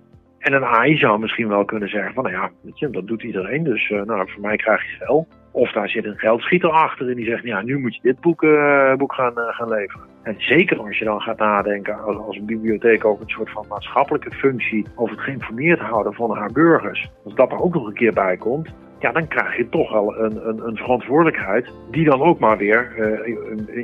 En 0.41 0.53
een 0.53 0.65
AI 0.65 0.97
zou 0.97 1.19
misschien 1.19 1.47
wel 1.47 1.65
kunnen 1.65 1.89
zeggen 1.89 2.13
van, 2.13 2.23
nou 2.23 2.35
ja, 2.35 2.87
dat 2.87 3.07
doet 3.07 3.23
iedereen, 3.23 3.63
dus 3.63 3.89
uh, 3.89 4.01
nou, 4.01 4.29
voor 4.31 4.41
mij 4.41 4.55
krijg 4.55 4.83
je 4.83 5.05
wel. 5.05 5.27
Of 5.51 5.71
daar 5.71 5.89
zit 5.89 6.05
een 6.05 6.17
geldschieter 6.17 6.69
achter 6.69 7.09
en 7.09 7.15
die 7.15 7.25
zegt, 7.25 7.43
ja, 7.43 7.61
nu 7.61 7.79
moet 7.79 7.95
je 7.95 8.01
dit 8.01 8.19
boek, 8.19 8.43
uh, 8.43 8.95
boek 8.95 9.13
gaan, 9.13 9.33
uh, 9.35 9.43
gaan 9.47 9.69
leveren. 9.69 10.05
En 10.23 10.35
zeker 10.37 10.79
als 10.79 10.97
je 10.97 11.05
dan 11.05 11.21
gaat 11.21 11.37
nadenken 11.37 12.03
als, 12.03 12.17
als 12.17 12.37
een 12.37 12.45
bibliotheek 12.45 13.05
ook 13.05 13.21
een 13.21 13.29
soort 13.29 13.49
van 13.49 13.65
maatschappelijke 13.69 14.31
functie 14.31 14.85
over 14.95 15.15
het 15.15 15.23
geïnformeerd 15.23 15.79
houden 15.79 16.13
van 16.13 16.37
haar 16.37 16.51
burgers. 16.51 17.11
Als 17.23 17.35
dat 17.35 17.51
er 17.51 17.61
ook 17.61 17.73
nog 17.73 17.87
een 17.87 17.93
keer 17.93 18.13
bij 18.13 18.37
komt, 18.37 18.69
ja, 18.99 19.11
dan 19.11 19.27
krijg 19.27 19.57
je 19.57 19.69
toch 19.69 19.91
wel 19.91 20.17
een, 20.17 20.47
een, 20.47 20.67
een 20.67 20.77
verantwoordelijkheid 20.77 21.71
die 21.91 22.05
dan 22.05 22.21
ook 22.21 22.39
maar 22.39 22.57
weer 22.57 22.95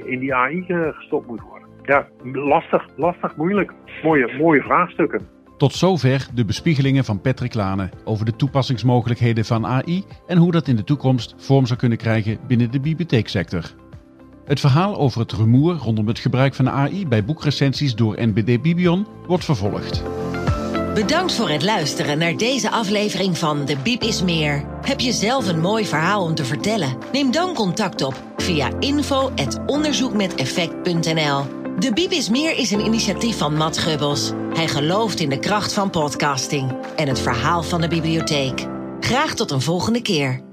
in 0.06 0.20
die 0.20 0.36
AI 0.36 0.66
gestopt 0.68 1.28
moet 1.28 1.42
worden. 1.42 1.68
Ja, 1.84 2.08
lastig, 2.24 2.88
lastig, 2.96 3.36
moeilijk. 3.36 3.74
Mooie, 4.04 4.38
mooie 4.38 4.62
vraagstukken. 4.62 5.37
Tot 5.58 5.76
zover 5.76 6.28
de 6.34 6.46
bespiegelingen 6.46 7.06
van 7.06 7.22
Patrick 7.22 7.54
Lane 7.54 7.90
over 8.04 8.26
de 8.26 8.36
toepassingsmogelijkheden 8.36 9.46
van 9.46 9.66
AI 9.66 10.04
en 10.28 10.38
hoe 10.38 10.52
dat 10.52 10.68
in 10.68 10.76
de 10.76 10.84
toekomst 10.84 11.34
vorm 11.38 11.66
zou 11.66 11.80
kunnen 11.80 11.98
krijgen 11.98 12.38
binnen 12.48 12.72
de 12.72 12.80
bibliotheeksector. 12.80 13.74
Het 14.46 14.60
verhaal 14.60 14.98
over 14.98 15.20
het 15.20 15.32
rumoer 15.32 15.76
rondom 15.76 16.08
het 16.08 16.20
gebruik 16.20 16.56
van 16.56 16.70
AI 16.70 17.08
bij 17.08 17.26
boekrecensies 17.26 17.96
door 17.96 18.16
NBD 18.20 18.62
Bibion 18.62 19.08
wordt 19.28 19.46
vervolgd. 19.46 20.04
Bedankt 20.94 21.34
voor 21.34 21.50
het 21.50 21.64
luisteren 21.64 22.18
naar 22.18 22.38
deze 22.38 22.70
aflevering 22.70 23.38
van 23.38 23.66
De 23.66 23.78
Biep 23.84 24.02
is 24.02 24.24
Meer. 24.24 24.66
Heb 24.82 25.00
je 25.00 25.12
zelf 25.12 25.48
een 25.48 25.60
mooi 25.60 25.86
verhaal 25.86 26.24
om 26.24 26.36
te 26.36 26.46
vertellen? 26.46 26.98
Neem 27.12 27.32
dan 27.32 27.54
contact 27.54 28.02
op 28.02 28.24
via 28.38 28.70
info.onderzoekmeteffect.nl 28.80 31.57
de 31.80 31.94
Biep 31.94 32.12
is 32.12 32.30
Meer 32.30 32.58
is 32.58 32.72
een 32.72 32.86
initiatief 32.86 33.38
van 33.38 33.56
Matt 33.56 33.78
Gubbels. 33.78 34.32
Hij 34.54 34.68
gelooft 34.68 35.20
in 35.20 35.30
de 35.30 35.40
kracht 35.40 35.74
van 35.74 35.90
podcasting 35.90 36.72
en 36.96 37.08
het 37.08 37.20
verhaal 37.20 37.64
van 37.64 37.82
de 37.82 37.88
bibliotheek. 37.88 38.66
Graag 39.00 39.36
tot 39.36 39.52
een 39.52 39.62
volgende 39.62 40.02
keer. 40.02 40.47